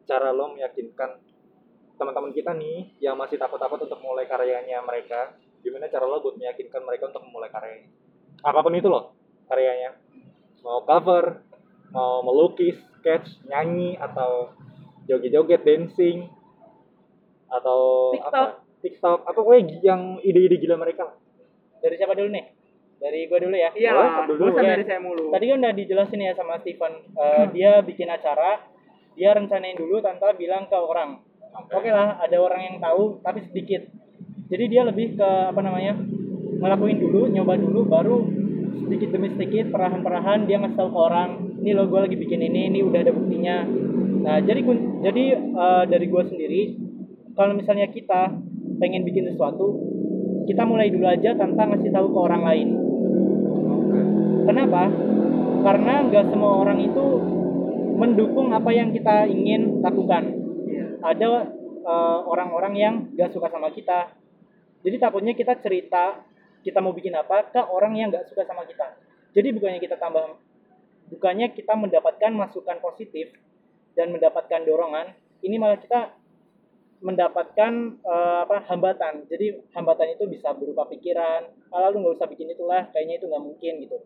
cara 0.07 0.31
lo 0.31 0.55
meyakinkan 0.55 1.19
teman-teman 1.97 2.31
kita 2.31 2.53
nih 2.55 2.95
yang 3.01 3.17
masih 3.17 3.41
takut-takut 3.41 3.83
untuk 3.83 3.99
mulai 4.05 4.29
karyanya 4.29 4.85
mereka? 4.85 5.35
Gimana 5.65 5.91
cara 5.91 6.07
lo 6.07 6.23
buat 6.23 6.39
meyakinkan 6.39 6.83
mereka 6.87 7.11
untuk 7.11 7.27
memulai 7.27 7.51
karyanya 7.51 7.91
apa 8.45 8.59
pun 8.61 8.75
itu 8.77 8.89
loh 8.91 9.15
karyanya. 9.51 9.97
Mau 10.63 10.83
cover 10.83 11.47
mau 11.95 12.21
melukis 12.27 12.77
sketch 12.99 13.47
nyanyi 13.47 13.95
atau 13.97 14.53
joget-joget 15.07 15.63
dancing 15.63 16.27
atau 17.47 18.11
TikTok. 18.19 18.35
apa? 18.35 18.43
TikTok. 18.83 19.19
Apa 19.23 19.41
yang 19.83 20.19
ide-ide 20.21 20.59
gila 20.59 20.77
mereka 20.77 21.15
Dari 21.79 21.95
siapa 21.95 22.19
dulu 22.19 22.35
nih? 22.35 22.45
Dari 22.97 23.29
gua 23.29 23.39
dulu 23.39 23.57
ya. 23.57 23.71
iya 23.77 23.93
lah 23.93 24.25
dulu. 24.25 24.51
bosan 24.51 24.65
Ya. 24.65 24.73
dari 24.73 24.85
saya 24.89 25.01
mulu 25.05 25.29
Tadi 25.29 25.45
kan 25.53 25.57
udah 25.61 25.75
dijelasin 25.77 26.21
ya 26.25 26.33
sama 26.33 26.57
Steven. 26.65 26.93
Eh, 27.13 27.45
dia 27.53 27.71
bikin 27.85 28.09
acara, 28.09 28.65
dia 29.13 29.37
rencanain 29.37 29.77
dulu 29.77 30.01
tanpa 30.01 30.33
bilang 30.33 30.65
ke 30.67 30.77
orang. 30.77 31.21
Oke 31.57 31.89
lah, 31.89 32.21
ada 32.21 32.37
orang 32.37 32.61
yang 32.69 32.77
tahu, 32.81 33.21
tapi 33.25 33.41
sedikit. 33.49 33.89
Jadi 34.53 34.65
dia 34.69 34.85
lebih 34.85 35.17
ke 35.17 35.29
apa 35.53 35.61
namanya? 35.65 35.97
ngelakuin 36.57 36.97
dulu, 36.97 37.29
nyoba 37.29 37.53
dulu, 37.61 37.85
baru 37.85 38.17
sedikit 38.81 39.13
demi 39.13 39.29
sedikit, 39.29 39.69
perlahan-perlahan 39.69 40.49
dia 40.49 40.57
ngasih 40.57 40.79
tahu 40.79 40.89
ke 40.89 41.01
orang, 41.01 41.31
ini 41.61 41.77
lo 41.77 41.85
gue 41.85 42.01
lagi 42.01 42.17
bikin 42.17 42.41
ini, 42.41 42.73
ini 42.73 42.81
udah 42.81 43.01
ada 43.05 43.13
buktinya. 43.13 43.67
Nah, 44.27 44.39
jadi 44.43 44.61
jadi 45.07 45.25
eh, 45.39 45.85
dari 45.87 46.07
gua 46.11 46.27
sendiri, 46.27 46.75
kalau 47.39 47.55
misalnya 47.55 47.87
kita 47.87 48.35
pengen 48.83 49.07
bikin 49.07 49.31
sesuatu, 49.31 49.79
kita 50.51 50.67
mulai 50.67 50.91
dulu 50.91 51.07
aja 51.07 51.39
tanpa 51.39 51.71
ngasih 51.71 51.95
tahu 51.95 52.11
ke 52.11 52.19
orang 52.19 52.43
lain. 52.43 52.69
Kenapa? 54.47 54.83
Karena 55.67 55.95
nggak 56.07 56.25
semua 56.31 56.53
orang 56.63 56.79
itu 56.79 57.05
mendukung 57.99 58.55
apa 58.55 58.71
yang 58.71 58.95
kita 58.95 59.27
ingin 59.27 59.83
lakukan. 59.83 60.23
Ada 61.03 61.31
eh, 61.83 62.19
orang-orang 62.25 62.75
yang 62.79 62.95
nggak 63.13 63.35
suka 63.35 63.51
sama 63.51 63.75
kita. 63.75 64.15
Jadi 64.87 64.97
takutnya 65.03 65.35
kita 65.35 65.59
cerita 65.59 66.23
kita 66.63 66.83
mau 66.83 66.91
bikin 66.91 67.15
apa 67.15 67.47
ke 67.51 67.63
orang 67.63 67.95
yang 67.99 68.11
nggak 68.15 68.27
suka 68.31 68.47
sama 68.47 68.63
kita. 68.67 68.95
Jadi 69.35 69.51
bukannya 69.55 69.83
kita 69.83 69.99
tambah 69.99 70.39
bukannya 71.11 71.55
kita 71.55 71.75
mendapatkan 71.79 72.33
masukan 72.35 72.79
positif 72.83 73.31
dan 73.95 74.11
mendapatkan 74.11 74.63
dorongan 74.67 75.15
ini 75.43 75.57
malah 75.57 75.79
kita 75.79 76.11
mendapatkan 77.01 77.73
eh, 78.03 78.39
apa 78.43 78.67
hambatan 78.67 79.29
jadi 79.29 79.63
hambatan 79.77 80.17
itu 80.17 80.25
bisa 80.27 80.51
berupa 80.57 80.89
pikiran 80.89 81.47
malah 81.71 81.93
lu 81.93 82.03
nggak 82.03 82.17
usah 82.19 82.29
bikin 82.29 82.51
itulah 82.51 82.89
kayaknya 82.91 83.21
itu 83.21 83.27
nggak 83.29 83.45
mungkin 83.45 83.73
gitu 83.85 83.97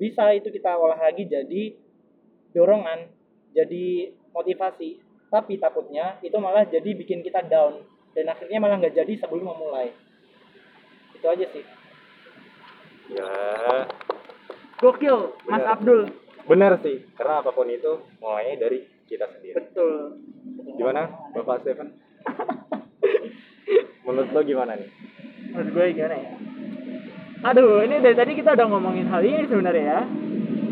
bisa 0.00 0.32
itu 0.32 0.48
kita 0.48 0.72
olah 0.80 0.96
lagi 0.96 1.28
jadi 1.28 1.76
dorongan 2.56 3.12
jadi 3.52 4.16
motivasi 4.32 4.96
tapi 5.28 5.60
takutnya 5.60 6.16
itu 6.24 6.34
malah 6.40 6.64
jadi 6.64 6.88
bikin 6.96 7.20
kita 7.20 7.44
down 7.44 7.84
dan 8.16 8.32
akhirnya 8.32 8.58
malah 8.58 8.80
nggak 8.80 8.96
jadi 8.96 9.12
sebelum 9.20 9.52
memulai 9.52 9.92
itu 11.14 11.26
aja 11.28 11.46
sih 11.52 11.64
Ya, 13.10 13.26
Gokil, 14.78 15.34
Mas 15.50 15.58
Benar. 15.58 15.74
Abdul. 15.74 16.00
benar 16.46 16.72
sih. 16.78 17.02
Karena 17.18 17.42
apa 17.42 17.50
pun 17.50 17.66
itu 17.66 18.06
mulainya 18.22 18.70
dari 18.70 18.86
kita 19.10 19.26
sendiri. 19.34 19.58
Betul. 19.58 20.22
Gimana, 20.78 21.10
Bapak 21.34 21.66
Stephen? 21.66 21.90
Menurut 24.06 24.30
lo 24.30 24.40
gimana 24.46 24.78
nih? 24.78 24.86
Menurut 25.50 25.68
gue 25.74 25.84
gimana 25.90 26.16
ya? 26.22 26.30
Aduh, 27.40 27.80
ini 27.88 28.04
dari 28.04 28.12
tadi 28.12 28.32
kita 28.36 28.52
udah 28.52 28.66
ngomongin 28.68 29.08
hal 29.08 29.24
ini 29.24 29.48
sebenarnya 29.48 29.84
ya. 29.84 30.00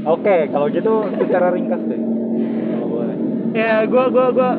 Oke, 0.05 0.53
kalau 0.53 0.69
gitu 0.69 1.09
secara 1.17 1.49
ringkas 1.49 1.81
deh. 1.89 1.97
Kalau 1.97 2.87
boleh. 2.93 3.17
Ya, 3.57 3.89
gue 3.89 4.05
gue 4.13 4.27
gue 4.37 4.51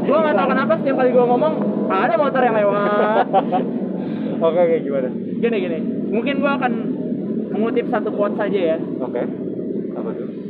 gue 0.00 0.18
nggak 0.22 0.36
tahu 0.38 0.48
kenapa 0.54 0.72
setiap 0.78 0.96
kali 1.02 1.10
gue 1.10 1.24
ngomong 1.26 1.54
ada 1.90 2.14
motor 2.14 2.42
yang 2.46 2.56
lewat. 2.56 3.26
Oke, 4.40 4.56
oke, 4.56 4.76
gimana? 4.80 5.12
Gini 5.36 5.56
gini, 5.60 5.78
mungkin 6.08 6.40
gue 6.40 6.48
akan 6.48 6.72
mengutip 7.52 7.92
satu 7.92 8.08
quote 8.08 8.40
saja 8.40 8.56
ya. 8.72 8.78
Oke. 9.04 9.20
Apa 9.92 10.08
tuh? 10.16 10.49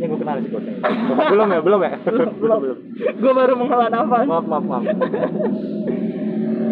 Kayaknya 0.00 0.16
gue 0.16 0.22
kenal 0.24 0.36
sih 0.40 0.48
quotes-nya. 0.48 0.80
belum 1.28 1.48
ya, 1.52 1.60
belum 1.60 1.80
ya? 1.84 1.92
Belum, 2.08 2.32
belum. 2.40 2.78
Gue 3.20 3.32
baru 3.36 3.52
menghela 3.52 3.92
nafas. 3.92 4.24
Maaf, 4.24 4.46
maaf, 4.48 4.64
maaf. 4.64 4.84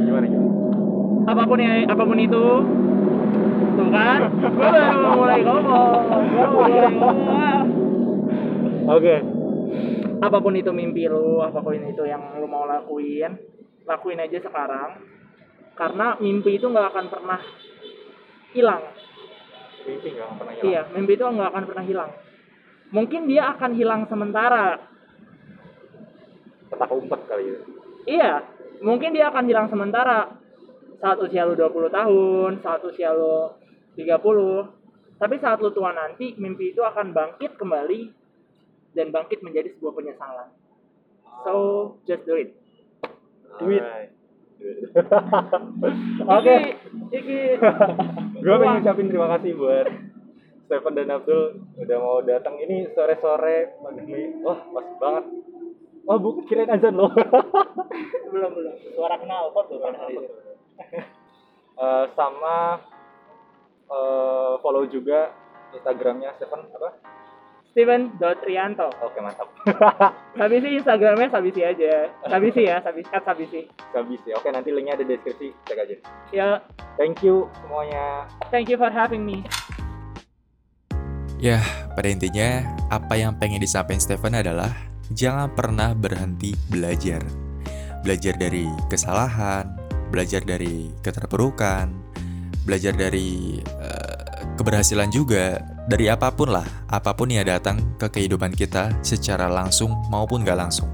Gimana, 0.08 0.24
gimana? 0.32 0.48
Apa 1.28 1.42
pun 1.44 1.60
ya, 1.60 1.84
apa 1.84 2.02
pun 2.08 2.16
itu, 2.16 2.46
tuh 3.76 3.88
kan, 3.92 4.20
gue 4.32 4.68
baru 4.72 5.12
mulai 5.12 5.40
ngomong. 5.44 6.00
Gue 6.24 6.48
mulai 6.56 6.88
ngomong. 6.96 7.64
Oke. 8.96 9.16
apa 10.18 10.40
pun 10.40 10.56
itu 10.56 10.72
mimpi 10.72 11.04
lu, 11.04 11.44
apa 11.44 11.60
pun 11.60 11.76
itu 11.76 12.02
yang 12.08 12.40
lu 12.40 12.48
mau 12.48 12.64
lakuin, 12.64 13.36
lakuin 13.84 14.24
aja 14.24 14.40
sekarang. 14.40 15.04
Karena 15.76 16.16
mimpi 16.16 16.56
itu 16.56 16.64
nggak 16.64 16.96
akan 16.96 17.06
pernah 17.12 17.44
hilang. 18.56 18.88
Mimpi 19.84 20.16
nggak 20.16 20.28
pernah 20.32 20.54
hilang. 20.56 20.64
Iya, 20.64 20.80
mimpi 20.96 21.12
itu 21.12 21.24
nggak 21.28 21.50
akan 21.52 21.64
pernah 21.68 21.84
hilang. 21.84 22.10
Mungkin 22.88 23.28
dia 23.28 23.52
akan 23.52 23.76
hilang 23.76 24.08
sementara. 24.08 24.80
Petak 26.72 26.90
umpet 26.92 27.20
kali 27.28 27.44
ya. 27.52 27.60
Iya, 28.08 28.32
mungkin 28.80 29.12
dia 29.12 29.28
akan 29.28 29.44
hilang 29.44 29.68
sementara. 29.68 30.32
Saat 30.98 31.20
usia 31.22 31.46
lu 31.46 31.54
20 31.54 31.92
tahun, 31.92 32.50
saat 32.64 32.80
usia 32.82 33.12
lu 33.12 33.52
30. 33.94 35.18
Tapi 35.18 35.34
saat 35.42 35.58
lu 35.60 35.70
tua 35.70 35.92
nanti, 35.92 36.34
mimpi 36.40 36.72
itu 36.72 36.82
akan 36.82 37.12
bangkit 37.12 37.58
kembali 37.60 38.00
dan 38.96 39.12
bangkit 39.12 39.44
menjadi 39.44 39.70
sebuah 39.76 39.92
penyesalan. 39.94 40.48
So, 41.44 41.52
just 42.08 42.24
do 42.26 42.34
it. 42.34 42.56
Duit. 43.62 43.82
Oke, 46.38 46.56
iki 47.14 47.38
gue 48.42 48.56
pengen 48.58 48.82
ucapin 48.82 49.06
terima 49.06 49.30
kasih 49.38 49.54
buat 49.54 49.86
Stephen 50.68 50.92
dan 50.92 51.08
Abdul 51.08 51.56
udah 51.80 51.96
mau 51.96 52.20
datang 52.20 52.60
ini 52.60 52.84
sore-sore 52.92 53.80
pandemi. 53.80 54.36
Wah, 54.44 54.60
pas 54.68 54.86
banget. 55.00 55.24
Wah, 56.04 56.16
bukan 56.20 56.44
kirain 56.44 56.68
azan 56.68 56.92
loh. 56.92 57.08
belum 58.32 58.50
belum. 58.52 58.74
suara 58.92 59.16
kenal 59.16 59.48
pot 59.56 59.72
tuh 59.72 59.80
pada 59.80 59.96
hari 59.96 60.20
itu 60.20 60.28
Eh, 61.78 62.04
sama 62.18 62.82
eh, 63.86 64.52
follow 64.58 64.82
juga 64.90 65.30
Instagramnya 65.70 66.34
Stephen 66.34 66.66
apa? 66.74 66.90
Steven.rianto. 67.70 68.90
Oke 68.98 69.22
mantap. 69.22 69.46
Sabisi 70.42 70.74
Instagramnya 70.74 71.30
Sabisi 71.30 71.62
aja. 71.62 72.10
Sabisi 72.26 72.66
ya, 72.66 72.82
Sabisi 72.82 73.08
at 73.14 73.22
Sabisi. 73.22 73.70
Gak 73.94 74.04
bisa. 74.10 74.34
Oke 74.34 74.50
nanti 74.50 74.74
linknya 74.74 74.98
ada 74.98 75.06
di 75.06 75.14
deskripsi 75.14 75.54
cek 75.64 75.78
aja. 75.78 75.96
Ya, 76.34 76.48
Thank 76.98 77.22
you 77.22 77.46
semuanya. 77.62 78.26
thank 78.50 78.66
you 78.66 78.74
for 78.74 78.90
having 78.90 79.22
me. 79.22 79.46
Ya, 81.38 81.62
pada 81.94 82.10
intinya, 82.10 82.66
apa 82.90 83.14
yang 83.14 83.38
pengen 83.38 83.62
disampaikan 83.62 84.02
Stephen 84.02 84.34
adalah 84.34 84.74
jangan 85.14 85.46
pernah 85.54 85.94
berhenti 85.94 86.50
belajar. 86.66 87.22
Belajar 88.02 88.34
dari 88.34 88.66
kesalahan, 88.90 89.70
belajar 90.10 90.42
dari 90.42 90.90
keterpurukan, 90.98 91.94
belajar 92.66 92.90
dari 92.90 93.62
eh, 93.62 94.18
keberhasilan 94.58 95.14
juga, 95.14 95.62
dari 95.86 96.10
apa 96.10 96.34
pun 96.34 96.50
lah, 96.50 96.66
apa 96.90 97.14
pun 97.14 97.30
yang 97.30 97.46
datang 97.46 97.94
ke 98.02 98.10
kehidupan 98.10 98.50
kita 98.58 98.90
secara 99.06 99.46
langsung 99.46 99.94
maupun 100.10 100.42
gak 100.42 100.58
langsung. 100.58 100.90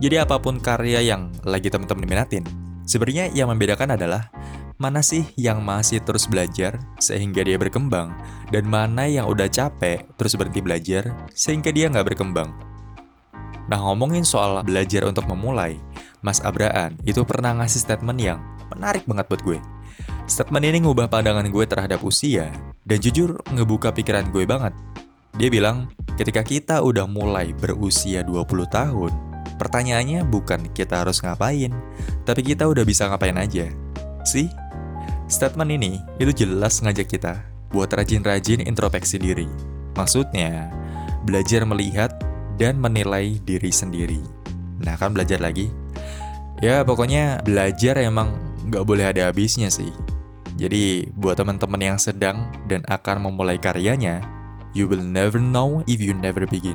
Jadi 0.00 0.16
apa 0.16 0.40
pun 0.40 0.64
karya 0.64 1.04
yang 1.04 1.28
lagi 1.44 1.68
teman-teman 1.68 2.08
minatin, 2.08 2.48
sebenarnya 2.88 3.28
yang 3.36 3.52
membedakan 3.52 4.00
adalah 4.00 4.32
mana 4.78 5.02
sih 5.02 5.26
yang 5.34 5.58
masih 5.66 5.98
terus 5.98 6.30
belajar 6.30 6.78
sehingga 7.02 7.42
dia 7.42 7.58
berkembang 7.58 8.14
dan 8.54 8.62
mana 8.62 9.10
yang 9.10 9.26
udah 9.26 9.50
capek 9.50 10.06
terus 10.14 10.38
berhenti 10.38 10.62
belajar 10.62 11.10
sehingga 11.34 11.74
dia 11.74 11.90
nggak 11.90 12.14
berkembang. 12.14 12.54
Nah 13.66 13.78
ngomongin 13.82 14.22
soal 14.22 14.62
belajar 14.62 15.02
untuk 15.04 15.26
memulai, 15.26 15.82
Mas 16.22 16.38
Abraan 16.40 16.94
itu 17.02 17.26
pernah 17.26 17.58
ngasih 17.58 17.90
statement 17.90 18.18
yang 18.22 18.38
menarik 18.70 19.02
banget 19.04 19.26
buat 19.26 19.42
gue. 19.42 19.58
Statement 20.30 20.64
ini 20.64 20.86
ngubah 20.86 21.10
pandangan 21.10 21.50
gue 21.50 21.64
terhadap 21.66 21.98
usia 22.06 22.48
dan 22.86 22.98
jujur 23.02 23.34
ngebuka 23.50 23.90
pikiran 23.90 24.30
gue 24.30 24.46
banget. 24.46 24.72
Dia 25.34 25.50
bilang, 25.50 25.90
ketika 26.14 26.46
kita 26.46 26.76
udah 26.86 27.06
mulai 27.10 27.50
berusia 27.50 28.22
20 28.22 28.46
tahun, 28.70 29.12
pertanyaannya 29.58 30.22
bukan 30.26 30.70
kita 30.70 31.02
harus 31.02 31.18
ngapain, 31.22 31.74
tapi 32.22 32.40
kita 32.46 32.66
udah 32.66 32.82
bisa 32.86 33.06
ngapain 33.10 33.36
aja. 33.36 33.70
Sih, 34.26 34.50
Statement 35.28 35.68
ini 35.68 36.00
itu 36.16 36.32
jelas 36.32 36.80
ngajak 36.80 37.12
kita 37.12 37.44
buat 37.68 37.92
rajin-rajin 37.92 38.64
introspeksi 38.64 39.20
diri. 39.20 39.44
Maksudnya, 39.92 40.72
belajar 41.28 41.68
melihat 41.68 42.16
dan 42.56 42.80
menilai 42.80 43.36
diri 43.44 43.68
sendiri. 43.68 44.24
Nah 44.80 44.96
kan 44.96 45.12
belajar 45.12 45.36
lagi? 45.36 45.68
Ya 46.64 46.80
pokoknya 46.80 47.44
belajar 47.44 48.00
emang 48.00 48.34
nggak 48.72 48.84
boleh 48.88 49.04
ada 49.12 49.28
habisnya 49.28 49.68
sih. 49.68 49.92
Jadi 50.56 51.12
buat 51.14 51.36
teman-teman 51.38 51.94
yang 51.94 51.98
sedang 52.00 52.48
dan 52.64 52.82
akan 52.88 53.28
memulai 53.28 53.60
karyanya, 53.60 54.24
you 54.72 54.88
will 54.88 55.04
never 55.04 55.38
know 55.38 55.84
if 55.84 56.00
you 56.00 56.16
never 56.16 56.48
begin. 56.48 56.74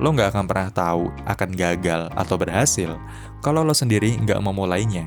Lo 0.00 0.10
nggak 0.10 0.32
akan 0.34 0.48
pernah 0.48 0.72
tahu 0.72 1.12
akan 1.28 1.50
gagal 1.54 2.08
atau 2.16 2.34
berhasil 2.40 2.96
kalau 3.44 3.62
lo 3.62 3.76
sendiri 3.76 4.16
nggak 4.16 4.40
memulainya. 4.42 5.06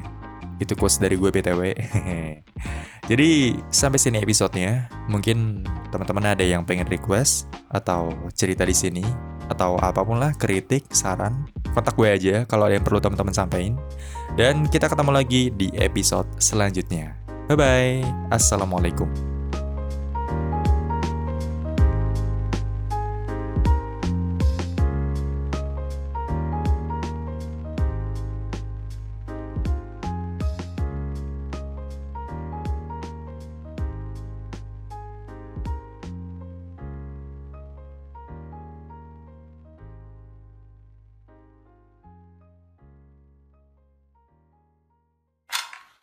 Itu 0.62 0.74
quotes 0.80 0.98
dari 1.02 1.20
gue 1.20 1.30
BTW. 1.30 1.62
Jadi 3.10 3.30
sampai 3.70 4.00
sini 4.02 4.18
episodenya. 4.22 4.90
Mungkin 5.12 5.68
teman-teman 5.94 6.34
ada 6.34 6.44
yang 6.46 6.66
pengen 6.66 6.90
request 6.90 7.52
atau 7.70 8.12
cerita 8.34 8.66
di 8.66 8.74
sini 8.74 9.06
atau 9.46 9.78
apa 9.78 10.02
pun 10.02 10.18
lah 10.18 10.34
kritik, 10.34 10.90
saran, 10.90 11.46
kontak 11.78 11.94
gue 11.94 12.10
aja 12.10 12.36
kalau 12.50 12.66
ada 12.66 12.80
yang 12.80 12.86
perlu 12.86 12.98
teman-teman 12.98 13.36
sampaikan. 13.36 13.78
Dan 14.34 14.66
kita 14.66 14.90
ketemu 14.90 15.12
lagi 15.14 15.54
di 15.54 15.70
episode 15.78 16.28
selanjutnya. 16.42 17.14
Bye 17.46 17.58
bye. 17.58 18.02
Assalamualaikum. 18.34 19.35